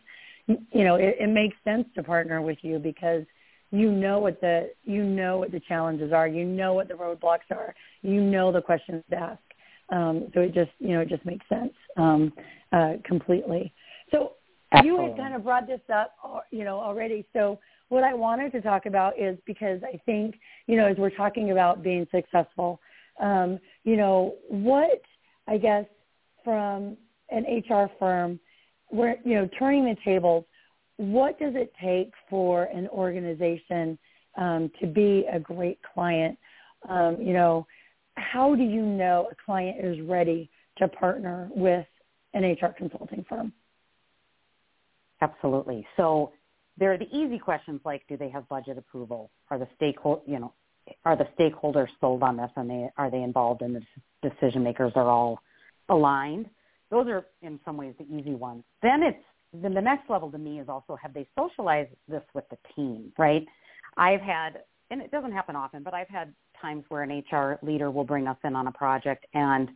you 0.72 0.84
know, 0.84 0.96
it, 0.96 1.16
it 1.20 1.30
makes 1.30 1.56
sense 1.64 1.86
to 1.96 2.04
partner 2.04 2.42
with 2.42 2.58
you 2.62 2.80
because 2.80 3.24
you 3.72 3.92
know 3.92 4.20
what 4.20 4.42
the 4.42 4.72
you 4.84 5.04
know 5.04 5.38
what 5.38 5.52
the 5.52 5.60
challenges 5.62 6.12
are, 6.12 6.28
you 6.28 6.46
know 6.46 6.74
what 6.74 6.88
the 6.88 6.94
roadblocks 6.96 7.52
are, 7.52 7.76
you 8.02 8.22
know 8.22 8.52
the 8.52 8.62
questions 8.62 9.04
to 9.10 9.16
ask. 9.16 9.42
Um, 9.90 10.28
so 10.34 10.42
it 10.42 10.54
just 10.54 10.72
you 10.80 10.90
know 10.90 11.02
it 11.02 11.10
just 11.10 11.26
makes 11.26 11.48
sense 11.48 11.74
um, 11.98 12.34
uh, 12.72 12.94
completely. 13.06 13.74
So 14.12 14.34
Absolutely. 14.72 15.06
you 15.06 15.10
had 15.10 15.18
kind 15.18 15.36
of 15.36 15.44
brought 15.44 15.68
this 15.68 15.82
up, 15.94 16.14
uh, 16.24 16.40
you 16.52 16.64
know, 16.64 16.80
already. 16.80 17.26
So 17.34 17.60
what 17.90 18.04
I 18.04 18.14
wanted 18.14 18.52
to 18.52 18.62
talk 18.62 18.86
about 18.86 19.20
is 19.20 19.38
because 19.46 19.82
I 19.84 20.00
think 20.06 20.36
you 20.68 20.76
know 20.76 20.88
as 20.88 20.98
we're 20.98 21.10
talking 21.12 21.52
about 21.52 21.84
being 21.84 22.08
successful, 22.12 22.80
um, 23.20 23.60
you 23.84 23.98
know, 23.98 24.36
what 24.48 25.02
I 25.48 25.58
guess 25.58 25.86
from 26.44 26.98
an 27.30 27.46
HR 27.70 27.90
firm 28.00 28.40
we're 28.92 29.16
you 29.24 29.36
know 29.36 29.50
turning 29.58 29.86
the 29.86 29.96
tables 30.04 30.46
what 31.00 31.40
does 31.40 31.54
it 31.56 31.72
take 31.82 32.12
for 32.30 32.66
an 32.66 32.90
organization 32.90 33.98
um, 34.38 34.70
to 34.82 34.86
be 34.86 35.26
a 35.32 35.40
great 35.40 35.80
client? 35.94 36.38
Um, 36.90 37.18
you 37.22 37.32
know 37.34 37.66
how 38.16 38.54
do 38.54 38.64
you 38.64 38.82
know 38.82 39.30
a 39.32 39.36
client 39.46 39.78
is 39.84 40.02
ready 40.02 40.50
to 40.78 40.90
partner 40.90 41.50
with 41.56 41.86
an 42.34 42.44
hr 42.44 42.74
consulting 42.78 43.26
firm? 43.30 43.54
Absolutely. 45.22 45.88
So 45.96 46.34
there 46.78 46.92
are 46.92 46.98
the 46.98 47.08
easy 47.16 47.40
questions 47.40 47.80
like 47.86 48.04
do 48.10 48.18
they 48.18 48.30
have 48.30 48.48
budget 48.50 48.78
approval? 48.78 49.32
Are 49.50 49.58
the 49.58 49.68
stakeholder 49.78 50.22
you 50.28 50.40
know 50.40 50.54
are 51.06 51.16
the 51.16 51.28
stakeholders 51.40 51.88
sold 52.02 52.24
on 52.24 52.36
this 52.36 52.52
and 52.58 52.70
they 52.70 52.90
are 52.98 53.10
they 53.10 53.22
involved 53.24 53.62
in 53.62 53.72
the 53.72 54.30
decision 54.30 54.64
makers 54.64 54.92
are 54.96 55.10
all 55.10 55.40
aligned 55.88 56.50
those 56.92 57.08
are 57.08 57.26
in 57.42 57.60
some 57.66 57.78
ways 57.78 57.94
the 57.98 58.06
easy 58.06 58.36
ones. 58.36 58.64
Then 58.82 59.04
it's 59.04 59.24
then 59.54 59.74
the 59.74 59.82
next 59.82 60.10
level 60.10 60.32
to 60.32 60.38
me 60.38 60.60
is 60.60 60.70
also 60.70 60.96
have 61.02 61.14
they 61.14 61.28
socialized 61.38 61.90
this 62.08 62.22
with 62.34 62.46
the 62.50 62.58
team, 62.76 63.12
right? 63.18 63.46
I've 63.98 64.22
had, 64.22 64.60
and 64.92 65.02
it 65.02 65.10
doesn't 65.12 65.32
happen 65.32 65.56
often, 65.56 65.82
but 65.82 65.94
I've 65.94 66.08
had 66.08 66.34
times 66.62 66.84
where 66.90 67.02
an 67.02 67.24
HR 67.32 67.58
leader 67.64 67.90
will 67.90 68.04
bring 68.04 68.28
us 68.28 68.38
in 68.44 68.56
on 68.56 68.68
a 68.68 68.72
project 68.72 69.26
and 69.34 69.70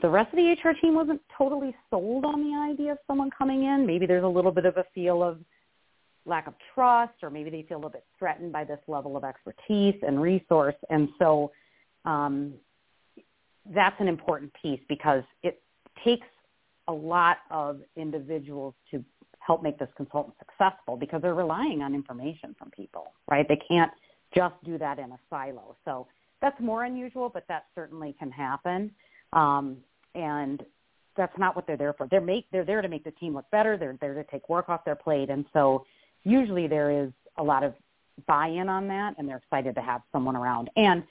the 0.00 0.08
rest 0.08 0.32
of 0.32 0.36
the 0.36 0.52
HR 0.52 0.74
team 0.80 0.94
wasn't 0.94 1.20
totally 1.36 1.74
sold 1.90 2.24
on 2.24 2.42
the 2.42 2.56
idea 2.56 2.92
of 2.92 2.98
someone 3.06 3.30
coming 3.36 3.64
in. 3.64 3.84
Maybe 3.84 4.06
there's 4.06 4.24
a 4.24 4.28
little 4.28 4.52
bit 4.52 4.64
of 4.64 4.76
a 4.76 4.84
feel 4.94 5.22
of 5.22 5.38
lack 6.24 6.46
of 6.46 6.54
trust 6.72 7.14
or 7.22 7.30
maybe 7.30 7.50
they 7.50 7.62
feel 7.62 7.78
a 7.78 7.78
little 7.78 7.90
bit 7.90 8.04
threatened 8.16 8.52
by 8.52 8.62
this 8.62 8.78
level 8.86 9.16
of 9.16 9.24
expertise 9.24 9.96
and 10.02 10.22
resource. 10.22 10.76
And 10.88 11.08
so 11.18 11.50
um, 12.04 12.54
that's 13.74 13.96
an 13.98 14.06
important 14.06 14.52
piece 14.60 14.80
because 14.88 15.24
it 15.42 15.60
takes 16.04 16.26
a 16.88 16.92
lot 16.92 17.38
of 17.50 17.80
individuals 17.96 18.74
to 18.90 19.04
help 19.38 19.62
make 19.62 19.78
this 19.78 19.88
consultant 19.96 20.34
successful 20.38 20.96
because 20.96 21.22
they're 21.22 21.34
relying 21.34 21.82
on 21.82 21.94
information 21.94 22.54
from 22.58 22.70
people, 22.70 23.12
right? 23.30 23.46
They 23.48 23.60
can't 23.68 23.90
just 24.34 24.54
do 24.64 24.78
that 24.78 24.98
in 24.98 25.12
a 25.12 25.18
silo. 25.28 25.76
So 25.84 26.06
that's 26.40 26.58
more 26.60 26.84
unusual, 26.84 27.28
but 27.28 27.44
that 27.48 27.66
certainly 27.74 28.14
can 28.18 28.30
happen. 28.30 28.90
Um, 29.32 29.78
and 30.14 30.64
that's 31.16 31.36
not 31.38 31.54
what 31.56 31.66
they're 31.66 31.76
there 31.76 31.92
for. 31.92 32.06
They're 32.10 32.20
make 32.20 32.46
they're 32.50 32.64
there 32.64 32.82
to 32.82 32.88
make 32.88 33.04
the 33.04 33.10
team 33.12 33.34
look 33.34 33.50
better. 33.50 33.76
They're 33.76 33.96
there 34.00 34.14
to 34.14 34.24
take 34.24 34.48
work 34.48 34.68
off 34.68 34.84
their 34.84 34.94
plate, 34.94 35.30
and 35.30 35.44
so 35.52 35.84
usually 36.24 36.66
there 36.66 36.90
is 36.90 37.10
a 37.36 37.42
lot 37.42 37.62
of 37.62 37.74
buy-in 38.26 38.68
on 38.68 38.88
that, 38.88 39.14
and 39.18 39.28
they're 39.28 39.38
excited 39.38 39.74
to 39.74 39.82
have 39.82 40.02
someone 40.12 40.36
around. 40.36 40.70
And 40.76 41.02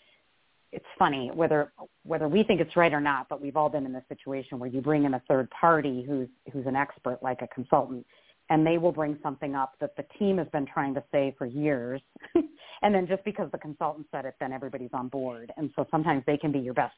it's 0.72 0.86
funny 0.98 1.32
whether 1.34 1.74
whether 2.04 2.28
we 2.28 2.44
think 2.44 2.62
it's 2.62 2.76
right 2.76 2.94
or 2.94 3.02
not, 3.02 3.28
but 3.30 3.42
we've 3.42 3.58
all 3.58 3.70
been 3.70 3.86
in 3.86 3.94
this 3.94 4.04
situation 4.08 4.60
where 4.60 4.70
you 4.70 4.82
bring 4.82 5.04
in 5.04 5.14
a 5.14 5.22
third 5.28 5.50
party 5.50 6.04
who's 6.08 6.30
who's 6.52 6.66
an 6.66 6.76
expert 6.76 7.20
like 7.22 7.42
a 7.42 7.48
consultant, 7.48 8.06
and 8.50 8.66
they 8.66 8.78
will 8.78 8.92
bring 8.92 9.18
something 9.22 9.56
up 9.56 9.74
that 9.82 9.96
the 9.98 10.06
team 10.18 10.38
has 10.38 10.48
been 10.48 10.66
trying 10.66 10.94
to 10.94 11.04
say 11.12 11.36
for 11.38 11.46
years, 11.46 12.02
and 12.82 12.96
then 12.96 13.06
just 13.08 13.24
because 13.26 13.50
the 13.52 13.58
consultant 13.58 14.08
said 14.12 14.26
it, 14.26 14.36
then 14.40 14.54
everybody's 14.54 14.90
on 14.94 15.10
board, 15.10 15.52
and 15.58 15.72
so 15.76 15.86
sometimes 15.92 16.24
they 16.26 16.38
can 16.38 16.52
be 16.52 16.60
your 16.60 16.74
best 16.74 16.96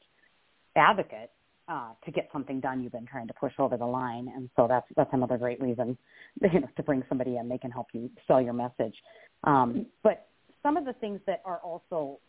advocate 0.76 1.30
uh, 1.68 1.90
to 2.04 2.10
get 2.10 2.28
something 2.32 2.60
done 2.60 2.82
you've 2.82 2.92
been 2.92 3.06
trying 3.06 3.26
to 3.26 3.34
push 3.34 3.52
over 3.58 3.76
the 3.76 3.86
line, 3.86 4.30
and 4.36 4.48
so 4.54 4.66
that's 4.68 4.86
that's 4.96 5.10
another 5.12 5.36
great 5.36 5.60
reason 5.60 5.98
you 6.42 6.60
know, 6.60 6.68
to 6.76 6.82
bring 6.84 7.02
somebody 7.08 7.38
in. 7.38 7.48
They 7.48 7.58
can 7.58 7.72
help 7.72 7.88
you 7.92 8.08
sell 8.28 8.40
your 8.40 8.52
message, 8.52 8.94
um, 9.42 9.86
but 10.04 10.28
some 10.62 10.76
of 10.76 10.84
the 10.84 10.92
things 10.94 11.20
that 11.26 11.42
are 11.44 11.58
also 11.58 12.20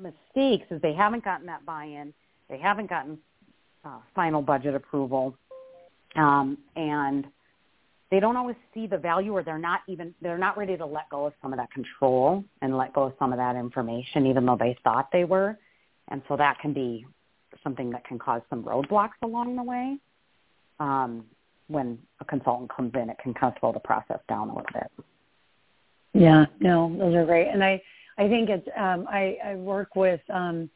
mistakes 0.00 0.66
is 0.70 0.80
they 0.82 0.94
haven't 0.94 1.24
gotten 1.24 1.46
that 1.46 1.64
buy-in, 1.64 2.12
they 2.48 2.58
haven't 2.58 2.88
gotten 2.88 3.18
uh, 3.84 3.98
final 4.14 4.42
budget 4.42 4.74
approval, 4.74 5.34
um, 6.16 6.58
and 6.76 7.26
they 8.10 8.20
don't 8.20 8.36
always 8.36 8.56
see 8.74 8.86
the 8.86 8.98
value, 8.98 9.32
or 9.32 9.42
they're 9.42 9.58
not 9.58 9.80
even 9.86 10.14
they're 10.20 10.38
not 10.38 10.58
ready 10.58 10.76
to 10.76 10.84
let 10.84 11.08
go 11.10 11.26
of 11.26 11.32
some 11.40 11.52
of 11.52 11.58
that 11.58 11.70
control 11.72 12.44
and 12.60 12.76
let 12.76 12.92
go 12.92 13.04
of 13.04 13.12
some 13.18 13.32
of 13.32 13.38
that 13.38 13.56
information, 13.56 14.26
even 14.26 14.44
though 14.44 14.56
they 14.58 14.76
thought 14.82 15.08
they 15.12 15.24
were, 15.24 15.56
and 16.08 16.22
so 16.28 16.36
that 16.36 16.58
can 16.60 16.72
be 16.72 17.06
something 17.62 17.90
that 17.90 18.04
can 18.04 18.18
cause 18.18 18.42
some 18.50 18.62
roadblocks 18.64 19.20
along 19.22 19.56
the 19.56 19.62
way. 19.62 19.96
Um, 20.80 21.24
when 21.68 21.98
a 22.20 22.24
consultant 22.24 22.70
comes 22.74 22.92
in, 22.94 23.08
it 23.10 23.16
can 23.22 23.32
kind 23.32 23.52
of 23.54 23.60
slow 23.60 23.72
the 23.72 23.80
process 23.80 24.18
down 24.28 24.48
a 24.48 24.54
little 24.54 24.70
bit. 24.72 24.90
Yeah, 26.12 26.46
no, 26.58 26.94
those 26.98 27.14
are 27.14 27.24
great. 27.24 27.48
And 27.48 27.62
I, 27.62 27.80
I 28.20 28.28
think 28.28 28.50
it's, 28.50 28.68
um, 28.76 29.06
I, 29.08 29.38
I 29.44 29.54
work 29.56 29.96
with, 29.96 30.20
um, 30.28 30.68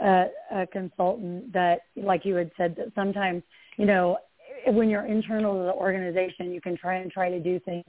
a, 0.00 0.26
a 0.52 0.66
consultant 0.66 1.52
that, 1.52 1.80
like 1.96 2.24
you 2.24 2.34
had 2.34 2.50
said, 2.56 2.74
that 2.76 2.92
sometimes, 2.94 3.42
you 3.76 3.84
know, 3.86 4.18
when 4.66 4.88
you're 4.88 5.06
internal 5.06 5.54
to 5.58 5.64
the 5.64 5.72
organization, 5.72 6.52
you 6.52 6.60
can 6.60 6.76
try 6.76 6.96
and 6.96 7.10
try 7.10 7.28
to 7.30 7.38
do 7.38 7.60
things. 7.60 7.84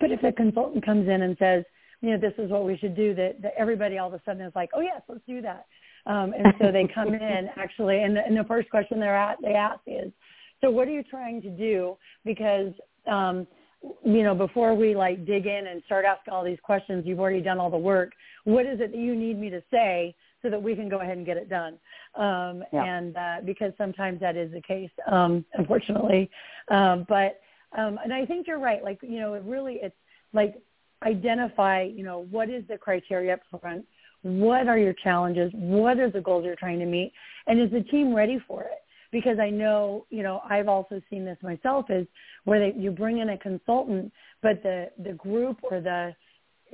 But 0.00 0.10
if 0.10 0.22
a 0.22 0.32
consultant 0.32 0.84
comes 0.84 1.08
in 1.08 1.22
and 1.22 1.36
says, 1.38 1.64
you 2.00 2.10
know, 2.10 2.18
this 2.18 2.32
is 2.38 2.50
what 2.50 2.64
we 2.64 2.76
should 2.78 2.96
do, 2.96 3.14
that, 3.14 3.42
that 3.42 3.52
everybody 3.58 3.98
all 3.98 4.08
of 4.08 4.14
a 4.14 4.20
sudden 4.24 4.42
is 4.42 4.52
like, 4.54 4.70
oh 4.74 4.80
yes, 4.80 5.02
let's 5.08 5.20
do 5.26 5.40
that. 5.42 5.66
Um, 6.06 6.32
and 6.32 6.54
so 6.60 6.72
they 6.72 6.88
come 6.94 7.08
in 7.14 7.48
actually, 7.56 8.02
and 8.02 8.16
the, 8.16 8.24
and 8.24 8.36
the 8.36 8.44
first 8.44 8.70
question 8.70 9.00
they're 9.00 9.16
at, 9.16 9.38
they 9.42 9.54
ask 9.54 9.80
is, 9.86 10.12
so 10.62 10.70
what 10.70 10.88
are 10.88 10.92
you 10.92 11.02
trying 11.02 11.42
to 11.42 11.50
do? 11.50 11.96
Because, 12.24 12.72
um, 13.06 13.46
you 14.04 14.22
know, 14.22 14.34
before 14.34 14.74
we 14.74 14.94
like 14.94 15.26
dig 15.26 15.46
in 15.46 15.66
and 15.66 15.82
start 15.84 16.04
asking 16.04 16.32
all 16.32 16.44
these 16.44 16.58
questions, 16.62 17.04
you've 17.06 17.20
already 17.20 17.40
done 17.40 17.58
all 17.58 17.70
the 17.70 17.76
work. 17.76 18.12
What 18.44 18.66
is 18.66 18.80
it 18.80 18.92
that 18.92 18.98
you 18.98 19.14
need 19.14 19.38
me 19.38 19.50
to 19.50 19.62
say 19.70 20.14
so 20.42 20.50
that 20.50 20.62
we 20.62 20.74
can 20.74 20.88
go 20.88 21.00
ahead 21.00 21.16
and 21.16 21.26
get 21.26 21.36
it 21.36 21.48
done? 21.48 21.74
Um, 22.14 22.62
yeah. 22.72 22.84
And 22.84 23.16
uh, 23.16 23.36
because 23.44 23.72
sometimes 23.78 24.20
that 24.20 24.36
is 24.36 24.52
the 24.52 24.62
case, 24.62 24.90
um, 25.10 25.44
unfortunately. 25.54 26.30
Um, 26.68 27.06
but 27.08 27.40
um, 27.76 27.98
and 28.02 28.12
I 28.12 28.24
think 28.24 28.46
you're 28.46 28.58
right. 28.58 28.82
Like 28.82 28.98
you 29.02 29.20
know, 29.20 29.34
it 29.34 29.42
really 29.44 29.78
it's 29.82 29.96
like 30.32 30.56
identify. 31.02 31.82
You 31.82 32.04
know, 32.04 32.26
what 32.30 32.48
is 32.48 32.64
the 32.68 32.78
criteria 32.78 33.34
up 33.34 33.40
front? 33.60 33.84
What 34.22 34.66
are 34.66 34.78
your 34.78 34.94
challenges? 34.94 35.52
What 35.54 35.98
are 35.98 36.10
the 36.10 36.20
goals 36.20 36.44
you're 36.44 36.56
trying 36.56 36.80
to 36.80 36.86
meet? 36.86 37.12
And 37.46 37.60
is 37.60 37.70
the 37.70 37.82
team 37.82 38.14
ready 38.14 38.40
for 38.48 38.62
it? 38.62 38.82
Because 39.12 39.38
I 39.38 39.50
know, 39.50 40.06
you 40.10 40.22
know, 40.22 40.42
I've 40.48 40.68
also 40.68 41.00
seen 41.10 41.24
this 41.24 41.38
myself 41.42 41.86
is 41.90 42.06
where 42.44 42.58
they, 42.60 42.78
you 42.78 42.90
bring 42.90 43.18
in 43.18 43.30
a 43.30 43.38
consultant, 43.38 44.12
but 44.42 44.62
the, 44.62 44.90
the 45.02 45.12
group 45.12 45.58
or 45.70 45.80
the, 45.80 46.14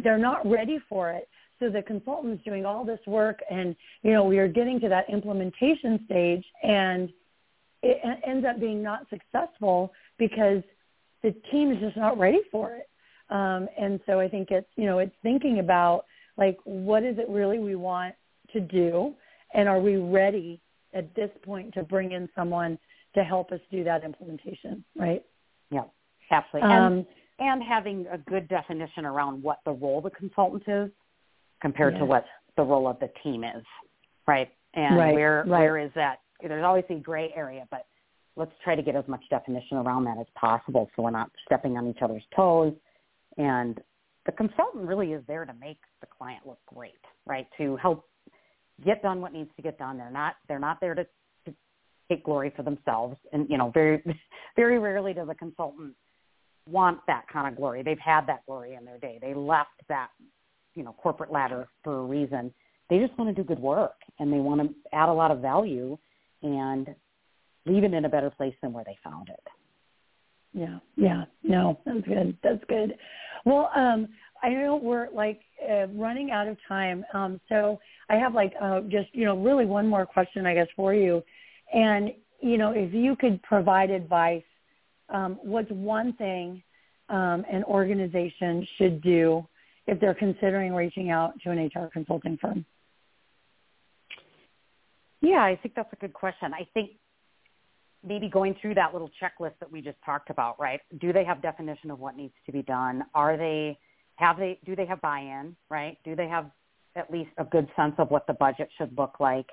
they're 0.03 0.19
not 0.19 0.49
ready 0.49 0.79
for 0.89 1.11
it. 1.11 1.29
So 1.59 1.69
the 1.69 1.83
consultant's 1.83 2.43
doing 2.45 2.67
all 2.67 2.85
this 2.85 2.99
work 3.07 3.39
and, 3.51 3.77
you 4.03 4.13
know, 4.13 4.25
we 4.25 4.39
are 4.39 4.49
getting 4.49 4.81
to 4.81 4.89
that 4.89 5.09
implementation 5.09 6.01
stage 6.07 6.45
and 6.63 7.09
it 7.83 8.21
ends 8.27 8.47
up 8.49 8.59
being 8.59 8.83
not 8.83 9.07
successful 9.11 9.93
because 10.19 10.63
the 11.23 11.33
team 11.51 11.71
is 11.71 11.79
just 11.79 11.97
not 11.97 12.19
ready 12.19 12.41
for 12.51 12.75
it. 12.75 12.89
Um, 13.31 13.69
and 13.79 14.01
so 14.07 14.21
I 14.21 14.29
think 14.29 14.51
it's, 14.51 14.69
you 14.77 14.87
know, 14.87 14.99
it's 14.99 15.15
thinking 15.23 15.61
about 15.61 16.05
like 16.37 16.59
what 16.65 17.05
is 17.05 17.19
it 17.19 17.29
really 17.29 17.59
we 17.59 17.77
want 17.77 18.15
to 18.53 18.61
do 18.61 19.15
and 19.55 19.69
are 19.69 19.81
we 19.81 19.97
ready 19.97 20.61
at 20.95 21.15
this 21.15 21.31
point 21.45 21.75
to 21.75 21.83
bring 21.83 22.13
in 22.13 22.29
someone 22.35 22.79
to 23.15 23.25
help 23.25 23.53
us 23.53 23.61
do 23.71 23.85
that 23.85 24.05
implementation, 24.05 24.85
right? 24.97 25.25
Yeah, 25.71 25.85
absolutely. 26.31 26.71
Um, 26.71 26.93
and, 26.93 27.07
and 27.39 27.63
having 27.63 28.07
a 28.11 28.19
good 28.19 28.49
definition 28.49 29.05
around 29.05 29.43
what 29.43 29.59
the 29.65 29.73
role 29.73 29.99
of 29.99 30.05
the 30.05 30.11
consultant 30.11 30.63
is 30.67 30.91
compared 31.61 31.97
to 31.99 32.05
what 32.05 32.25
the 32.57 32.63
role 32.63 32.89
of 32.89 32.99
the 33.01 33.11
team 33.23 33.45
is, 33.45 33.65
right? 34.27 34.51
And 34.75 34.97
right, 34.97 35.15
where 35.15 35.45
right. 35.47 35.61
where 35.61 35.79
is 35.79 35.91
that? 35.95 36.21
There's 36.41 36.65
always 36.65 36.85
a 36.91 36.95
gray 36.95 37.33
area, 37.37 37.67
but 37.71 37.87
let's 38.37 38.53
try 38.65 38.75
to 38.75 38.83
get 38.83 38.97
as 38.97 39.07
much 39.07 39.23
definition 39.31 39.77
around 39.77 40.05
that 40.05 40.19
as 40.19 40.27
possible 40.35 40.91
so 40.97 41.03
we're 41.03 41.11
not 41.11 41.31
stepping 41.47 41.77
on 41.77 41.87
each 41.87 41.99
other's 42.01 42.23
toes 42.35 42.73
and 43.37 43.81
the 44.27 44.33
consultant 44.33 44.87
really 44.87 45.13
is 45.13 45.23
there 45.27 45.45
to 45.45 45.53
make 45.55 45.79
the 46.01 46.07
client 46.07 46.47
look 46.47 46.59
great, 46.67 46.93
right? 47.27 47.47
To 47.59 47.77
help 47.77 48.07
get 48.85 49.03
done 49.03 49.21
what 49.21 49.33
needs 49.33 49.51
to 49.57 49.63
get 49.63 49.79
done. 49.79 49.99
They're 49.99 50.11
not 50.11 50.35
they're 50.49 50.59
not 50.59 50.81
there 50.81 50.95
to, 50.95 51.05
to 51.47 51.55
take 52.11 52.25
glory 52.25 52.53
for 52.57 52.63
themselves. 52.63 53.17
And 53.33 53.49
you 53.49 53.59
know, 53.59 53.71
very 53.71 54.03
very 54.57 54.79
rarely 54.79 55.13
does 55.13 55.29
a 55.31 55.35
consultant 55.35 55.95
want 56.71 56.99
that 57.07 57.25
kind 57.33 57.49
of 57.49 57.57
glory. 57.57 57.83
They've 57.83 57.99
had 57.99 58.27
that 58.27 58.47
glory 58.47 58.75
in 58.75 58.85
their 58.85 58.99
day. 58.99 59.19
They 59.21 59.35
left 59.35 59.71
that, 59.89 60.09
you 60.75 60.85
know, 60.85 60.93
corporate 60.93 61.33
ladder 61.33 61.69
for 61.83 61.99
a 61.99 62.05
reason. 62.05 62.53
They 62.89 62.99
just 62.99 63.17
want 63.19 63.35
to 63.35 63.43
do 63.43 63.47
good 63.47 63.59
work 63.59 63.97
and 64.19 64.33
they 64.33 64.39
want 64.39 64.61
to 64.61 64.69
add 64.93 65.09
a 65.09 65.13
lot 65.13 65.31
of 65.31 65.41
value 65.41 65.99
and 66.43 66.89
leave 67.67 67.85
it 67.85 67.95
in 67.95 68.05
a 68.05 68.09
better 68.09 68.31
place 68.31 68.55
than 68.63 68.73
where 68.73 68.85
they 68.85 68.97
found 69.03 69.29
it. 69.29 69.41
Yeah, 70.53 70.79
yeah, 70.97 71.25
no, 71.43 71.81
that's 71.87 72.07
good. 72.07 72.37
That's 72.43 72.63
good. 72.69 72.95
Well, 73.47 73.71
um, 73.75 74.09
I 74.43 74.51
know 74.51 74.77
we're 74.77 75.09
like 75.11 75.41
uh, 75.71 75.87
running 75.89 76.31
out 76.31 76.49
of 76.49 76.57
time, 76.67 77.05
um, 77.15 77.41
so 77.49 77.79
I 78.09 78.17
have 78.17 78.35
like 78.35 78.53
uh, 78.61 78.81
just 78.83 79.09
you 79.13 79.25
know 79.25 79.37
really 79.37 79.67
one 79.67 79.87
more 79.89 80.05
question, 80.05 80.47
I 80.47 80.55
guess, 80.55 80.67
for 80.75 80.93
you. 80.95 81.23
And 81.73 82.11
you 82.41 82.59
know, 82.59 82.73
if 82.73 82.93
you 82.93 83.15
could 83.17 83.41
provide 83.43 83.91
advice, 83.91 84.43
um, 85.09 85.39
what's 85.43 85.71
one 85.71 86.13
thing 86.15 86.63
um, 87.09 87.45
an 87.51 87.63
organization 87.65 88.67
should 88.79 89.01
do 89.03 89.47
if 89.87 90.01
they're 90.01 90.15
considering 90.15 90.75
reaching 90.75 91.11
out 91.11 91.35
to 91.45 91.51
an 91.51 91.71
HR 91.75 91.89
consulting 91.93 92.37
firm? 92.39 92.65
Yeah, 95.21 95.43
I 95.43 95.57
think 95.63 95.75
that's 95.77 95.93
a 95.93 95.97
good 95.97 96.13
question. 96.13 96.53
I 96.53 96.67
think 96.75 96.91
maybe 98.05 98.29
going 98.29 98.57
through 98.61 98.75
that 98.75 98.93
little 98.93 99.11
checklist 99.23 99.53
that 99.61 99.71
we 99.71 99.81
just 99.81 99.99
talked 100.05 100.31
about, 100.31 100.59
right? 100.61 100.81
Do 101.01 101.13
they 101.13 101.25
have 101.25 101.41
definition 101.41 101.93
of 101.93 102.01
what 102.01 102.17
needs 102.17 102.35
to 102.47 102.53
be 102.53 102.63
done? 102.63 103.05
Are 103.15 103.37
they 103.37 103.79
have 104.23 104.39
they 104.39 104.59
do 104.65 104.77
they 104.77 104.87
have 104.87 105.01
buy-in, 105.01 105.57
right? 105.69 105.99
Do 106.05 106.15
they 106.17 106.29
have 106.29 106.51
at 106.97 107.11
least 107.11 107.31
a 107.39 107.45
good 107.45 107.69
sense 107.77 107.95
of 107.99 108.11
what 108.11 108.27
the 108.27 108.35
budget 108.35 108.69
should 108.79 108.97
look 108.97 109.21
like? 109.21 109.47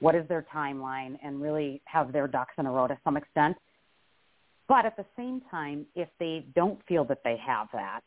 What 0.00 0.14
is 0.14 0.26
their 0.28 0.46
timeline 0.54 1.18
and 1.22 1.40
really 1.40 1.82
have 1.84 2.12
their 2.12 2.26
ducks 2.26 2.54
in 2.58 2.66
a 2.66 2.70
row 2.70 2.86
to 2.86 2.98
some 3.04 3.16
extent? 3.16 3.56
But 4.68 4.86
at 4.86 4.96
the 4.96 5.04
same 5.16 5.42
time, 5.50 5.86
if 5.94 6.08
they 6.18 6.46
don't 6.54 6.80
feel 6.86 7.04
that 7.06 7.18
they 7.24 7.36
have 7.44 7.68
that, 7.72 8.02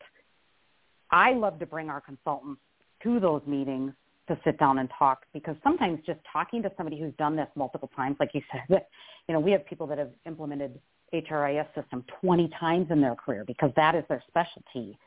I 1.12 1.34
love 1.34 1.60
to 1.60 1.66
bring 1.66 1.90
our 1.90 2.02
consultants 2.02 2.62
to 3.04 3.20
those 3.20 3.42
meetings 3.46 3.94
to 4.28 4.38
sit 4.44 4.58
down 4.58 4.80
and 4.80 4.90
talk 4.98 5.26
because 5.34 5.56
sometimes 5.64 6.00
just 6.06 6.20
talking 6.32 6.64
to 6.64 6.72
somebody 6.78 7.00
who's 7.00 7.14
done 7.18 7.36
this 7.36 7.48
multiple 7.56 7.90
times, 7.96 8.18
like 8.20 8.32
you 8.34 8.42
said, 8.52 8.86
you 9.28 9.34
know, 9.34 9.40
we 9.40 9.52
have 9.52 9.66
people 9.66 9.86
that 9.88 9.98
have 9.98 10.12
implemented 10.26 10.80
HRIS 11.14 11.68
system 11.76 12.04
20 12.22 12.50
times 12.60 12.88
in 12.90 13.02
their 13.02 13.16
career 13.16 13.44
because 13.46 13.72
that 13.76 13.96
is 13.96 14.04
their 14.10 14.24
specialty. 14.28 14.98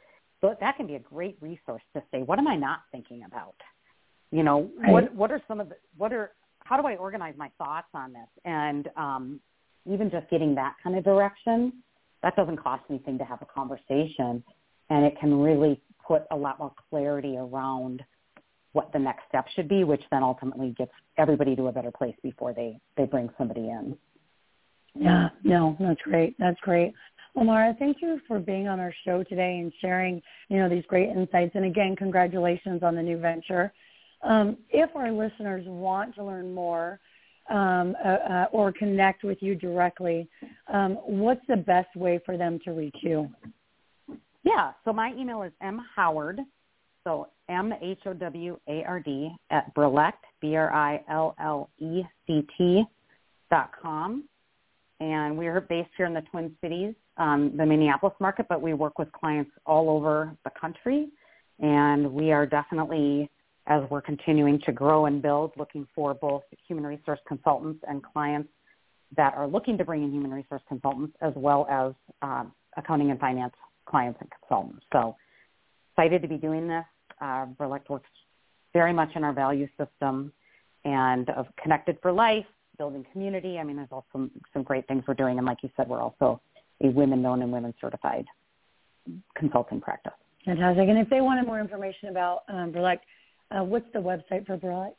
So 0.41 0.55
that 0.61 0.77
can 0.77 0.87
be 0.87 0.95
a 0.95 1.01
great 1.01 1.37
resource 1.41 1.83
to 1.95 2.03
say, 2.13 2.23
what 2.23 2.39
am 2.39 2.47
I 2.47 2.57
not 2.57 2.81
thinking 2.93 3.25
about? 3.25 3.57
You 4.31 4.43
know, 4.43 4.71
right. 4.79 4.93
what 4.93 5.15
what 5.15 5.33
are 5.33 5.43
some 5.49 5.61
of 5.61 5.69
the 5.71 5.77
what 5.97 6.13
are 6.13 6.33
how 6.65 6.81
do 6.81 6.87
I 6.87 6.97
organize 6.97 7.35
my 7.37 7.51
thoughts 7.57 7.89
on 7.95 8.13
this? 8.13 8.29
And 8.45 8.89
um, 8.97 9.41
even 9.91 10.11
just 10.11 10.29
getting 10.31 10.55
that 10.57 10.75
kind 10.83 10.97
of 10.97 11.05
direction, 11.05 11.73
that 12.23 12.37
doesn't 12.37 12.59
cost 12.59 12.83
anything 12.91 13.17
to 13.19 13.25
have 13.25 13.41
a 13.41 13.47
conversation, 13.47 14.43
and 14.91 15.05
it 15.05 15.15
can 15.19 15.41
really 15.41 15.81
put 16.07 16.23
a 16.31 16.37
lot 16.37 16.59
more 16.59 16.73
clarity 16.91 17.37
around 17.39 18.03
what 18.73 18.93
the 18.93 18.99
next 18.99 19.23
step 19.29 19.47
should 19.55 19.69
be, 19.69 19.85
which 19.85 20.03
then 20.11 20.23
ultimately 20.23 20.75
gets 20.77 20.93
everybody 21.17 21.57
to 21.57 21.69
a 21.69 21.73
better 21.73 21.91
place 21.91 22.15
before 22.23 22.53
they, 22.53 22.79
they 22.97 23.07
bring 23.07 23.31
somebody 23.39 23.69
in. 23.69 23.97
Yeah, 24.95 25.29
no, 25.43 25.77
that's 25.81 26.01
great. 26.03 26.37
That's 26.39 26.59
great. 26.61 26.93
Well, 27.35 27.45
Maura, 27.45 27.75
thank 27.79 27.99
you 28.01 28.21
for 28.27 28.39
being 28.39 28.69
on 28.69 28.81
our 28.81 28.95
show 29.05 29.23
today 29.23 29.59
and 29.59 29.73
sharing, 29.81 30.23
you 30.49 30.59
know, 30.59 30.69
these 30.69 30.85
great 30.89 31.09
insights. 31.09 31.53
And 31.55 31.65
again, 31.65 31.95
congratulations 31.97 32.83
on 32.83 32.95
the 32.95 33.03
new 33.03 33.19
venture. 33.19 33.73
Um, 34.23 34.57
if 34.71 34.95
our 34.97 35.13
listeners 35.13 35.65
want 35.67 36.15
to 36.17 36.25
learn 36.25 36.53
more 36.53 36.99
um, 37.51 37.97
uh, 38.05 38.09
uh, 38.09 38.47
or 38.53 38.73
connect 38.73 39.25
with 39.25 39.39
you 39.41 39.55
directly, 39.55 40.29
um, 40.73 40.95
what's 41.07 41.47
the 41.49 41.57
best 41.57 41.95
way 41.95 42.19
for 42.27 42.37
them 42.37 42.59
to 42.65 42.73
reach 42.73 42.97
you? 43.03 43.31
Yeah, 44.43 44.73
so 44.85 44.93
my 44.93 45.13
email 45.17 45.43
is 45.43 45.53
mhoward, 45.63 46.39
so 47.05 47.29
M-H-O-W-A-R-D 47.49 49.37
at 49.51 49.75
Brillect, 49.75 50.25
B-R-I-L-L-E-C-T 50.41 51.05
dot 53.51 53.71
com. 53.81 54.25
And 55.01 55.37
we 55.37 55.47
are 55.47 55.61
based 55.61 55.91
here 55.97 56.07
in 56.07 56.15
the 56.15 56.23
Twin 56.23 56.55
Cities, 56.61 56.95
um, 57.19 57.57
the 57.57 57.65
Minneapolis 57.65 58.15
market, 58.21 58.47
but 58.49 58.61
we 58.61 58.75
work 58.75 58.99
with 58.99 59.11
clients 59.13 59.51
all 59.65 59.91
over 59.91 60.37
the 60.45 60.51
country. 60.61 61.09
And 61.61 62.13
we 62.13 62.33
are 62.33 62.47
definitely, 62.47 63.31
as 63.67 63.83
we're 63.91 64.03
continuing 64.03 64.61
to 64.67 64.73
grow 64.73 65.07
and 65.07 65.23
build, 65.23 65.53
looking 65.57 65.87
for 65.95 66.15
both 66.15 66.43
human 66.67 66.85
resource 66.87 67.21
consultants 67.29 67.85
and 67.89 68.03
clients 68.03 68.49
that 69.17 69.35
are 69.35 69.47
looking 69.47 69.79
to 69.79 69.85
bring 69.85 70.03
in 70.03 70.13
human 70.13 70.33
resource 70.33 70.63
consultants 70.69 71.17
as 71.21 71.33
well 71.37 71.67
as 71.71 71.93
um, 72.23 72.53
accounting 72.77 73.11
and 73.11 73.21
finance 73.21 73.55
clients 73.87 74.19
and 74.21 74.31
consultants. 74.41 74.85
So 74.93 75.17
excited 75.93 76.23
to 76.23 76.29
be 76.29 76.37
doing 76.37 76.69
this 76.69 76.85
uh, 77.21 77.47
Brillect 77.47 77.89
works 77.89 78.11
very 78.73 78.93
much 78.93 79.11
in 79.15 79.25
our 79.25 79.33
value 79.33 79.69
system 79.79 80.33
and 80.85 81.31
of 81.31 81.47
connected 81.63 81.99
for 82.03 82.13
life, 82.13 82.47
building 82.79 83.05
community. 83.13 83.59
I 83.59 83.65
mean, 83.65 83.77
there's 83.77 83.89
also 83.91 84.07
some, 84.13 84.31
some 84.53 84.63
great 84.63 84.87
things 84.87 85.05
we're 85.07 85.15
doing. 85.15 85.39
And 85.39 85.47
like 85.47 85.59
you 85.63 85.71
said, 85.77 85.89
we're 85.89 86.01
also 86.01 86.41
a 86.83 86.89
women 86.89 87.21
known 87.21 87.43
and 87.43 87.53
women 87.53 87.75
certified 87.81 88.25
consulting 89.37 89.81
practice. 89.81 90.13
Fantastic. 90.45 90.89
And 90.89 90.99
if 90.99 91.11
they 91.11 91.21
wanted 91.21 91.47
more 91.47 91.61
information 91.61 92.09
about 92.09 92.43
um, 92.49 92.73
Brillect, 92.73 93.05
uh, 93.51 93.65
what's 93.65 93.87
the 93.93 93.99
website 93.99 94.47
for 94.47 94.57
Brillect? 94.57 94.97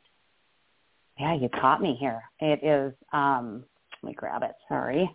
yeah, 1.20 1.34
you 1.34 1.48
caught 1.48 1.82
me 1.82 1.96
here. 2.00 2.22
It 2.40 2.64
is. 2.64 2.94
Um, 3.12 3.64
let 4.02 4.10
me 4.10 4.14
grab 4.14 4.42
it. 4.42 4.52
Sorry. 4.68 5.08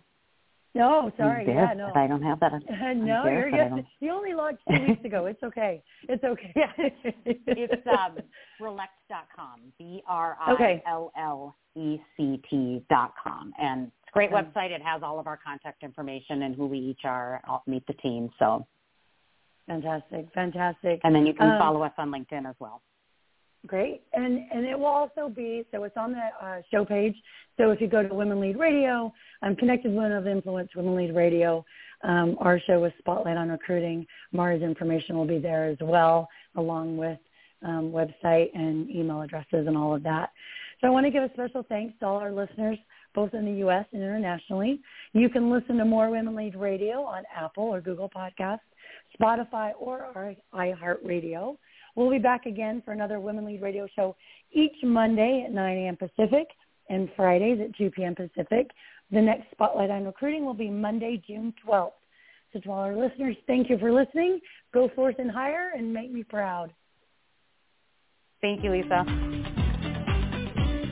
No, 0.74 1.10
sorry. 1.16 1.46
Yeah, 1.48 1.72
no. 1.74 1.90
I 1.94 2.06
don't 2.06 2.22
have 2.22 2.38
that. 2.40 2.52
no, 2.96 3.24
you're 3.24 3.50
good. 3.50 3.84
You 4.00 4.12
only 4.12 4.34
launched 4.34 4.60
two 4.70 4.86
weeks 4.86 5.04
ago. 5.04 5.26
It's 5.26 5.42
okay. 5.42 5.82
It's 6.08 6.22
okay. 6.22 6.52
Yeah. 6.54 6.70
it's 7.24 7.86
um, 7.86 8.18
Brillect.com. 8.60 9.72
B 9.78 10.02
R 10.06 10.36
I 11.76 11.80
L 11.80 11.86
L 11.86 11.94
E 11.94 12.02
C 12.16 12.42
T 12.50 12.82
dot 12.88 13.12
com, 13.22 13.52
and 13.60 13.86
it's 13.86 14.08
a 14.08 14.12
great 14.12 14.30
website. 14.30 14.70
It 14.70 14.82
has 14.82 15.02
all 15.02 15.18
of 15.20 15.26
our 15.26 15.38
contact 15.44 15.82
information 15.82 16.42
and 16.42 16.54
who 16.54 16.66
we 16.66 16.78
each 16.78 17.04
are. 17.04 17.40
I'll 17.44 17.62
meet 17.66 17.86
the 17.86 17.94
team. 17.94 18.30
So 18.38 18.66
fantastic, 19.66 20.26
fantastic. 20.34 21.00
And 21.04 21.14
then 21.14 21.26
you 21.26 21.34
can 21.34 21.50
um, 21.50 21.58
follow 21.58 21.82
us 21.82 21.92
on 21.98 22.10
LinkedIn 22.10 22.48
as 22.48 22.54
well. 22.58 22.82
Great. 23.66 24.02
And 24.12 24.40
and 24.52 24.64
it 24.64 24.78
will 24.78 24.86
also 24.86 25.28
be, 25.28 25.64
so 25.72 25.84
it's 25.84 25.96
on 25.96 26.12
the 26.12 26.46
uh, 26.46 26.62
show 26.70 26.84
page. 26.84 27.16
So 27.56 27.70
if 27.70 27.80
you 27.80 27.88
go 27.88 28.02
to 28.02 28.14
Women 28.14 28.40
Lead 28.40 28.58
Radio, 28.58 29.12
I'm 29.42 29.56
Connected 29.56 29.92
Women 29.92 30.12
of 30.12 30.26
Influence, 30.26 30.70
Women 30.76 30.96
Lead 30.96 31.14
Radio. 31.14 31.64
Um, 32.04 32.36
our 32.40 32.60
show 32.66 32.84
is 32.84 32.92
SpotLite 33.04 33.36
on 33.36 33.48
Recruiting. 33.48 34.06
Maura's 34.32 34.62
information 34.62 35.16
will 35.16 35.26
be 35.26 35.38
there 35.38 35.64
as 35.64 35.78
well, 35.80 36.28
along 36.56 36.96
with 36.98 37.18
um, 37.62 37.90
website 37.90 38.50
and 38.54 38.88
email 38.90 39.22
addresses 39.22 39.66
and 39.66 39.76
all 39.76 39.94
of 39.94 40.02
that. 40.02 40.30
So 40.80 40.86
I 40.86 40.90
want 40.90 41.06
to 41.06 41.10
give 41.10 41.22
a 41.22 41.30
special 41.32 41.64
thanks 41.68 41.94
to 42.00 42.06
all 42.06 42.16
our 42.16 42.32
listeners, 42.32 42.78
both 43.14 43.32
in 43.34 43.44
the 43.44 43.58
U.S. 43.60 43.86
and 43.92 44.02
internationally. 44.02 44.80
You 45.12 45.28
can 45.28 45.50
listen 45.50 45.78
to 45.78 45.84
more 45.84 46.10
Women 46.10 46.36
Lead 46.36 46.54
Radio 46.54 47.02
on 47.02 47.22
Apple 47.34 47.64
or 47.64 47.80
Google 47.80 48.10
Podcasts, 48.10 48.60
Spotify, 49.18 49.72
or 49.78 50.06
our 50.14 50.34
iHeartRadio. 50.54 51.56
We'll 51.94 52.10
be 52.10 52.18
back 52.18 52.44
again 52.44 52.82
for 52.84 52.92
another 52.92 53.20
Women 53.20 53.46
Lead 53.46 53.62
Radio 53.62 53.88
show 53.96 54.16
each 54.52 54.76
Monday 54.82 55.44
at 55.46 55.52
9 55.52 55.76
a.m. 55.78 55.96
Pacific 55.96 56.46
and 56.90 57.08
Fridays 57.16 57.58
at 57.60 57.74
2 57.76 57.90
p.m. 57.90 58.14
Pacific. 58.14 58.70
The 59.10 59.22
next 59.22 59.46
SpotLite 59.58 59.90
on 59.90 60.04
Recruiting 60.04 60.44
will 60.44 60.54
be 60.54 60.68
Monday, 60.68 61.22
June 61.26 61.54
12th. 61.66 61.92
So 62.52 62.60
to 62.60 62.70
all 62.70 62.80
our 62.80 62.96
listeners, 62.96 63.36
thank 63.46 63.70
you 63.70 63.78
for 63.78 63.92
listening. 63.92 64.40
Go 64.74 64.90
forth 64.94 65.16
and 65.18 65.30
hire 65.30 65.72
and 65.76 65.92
make 65.92 66.12
me 66.12 66.22
proud. 66.22 66.72
Thank 68.42 68.62
you, 68.62 68.70
Leesa. 68.70 69.55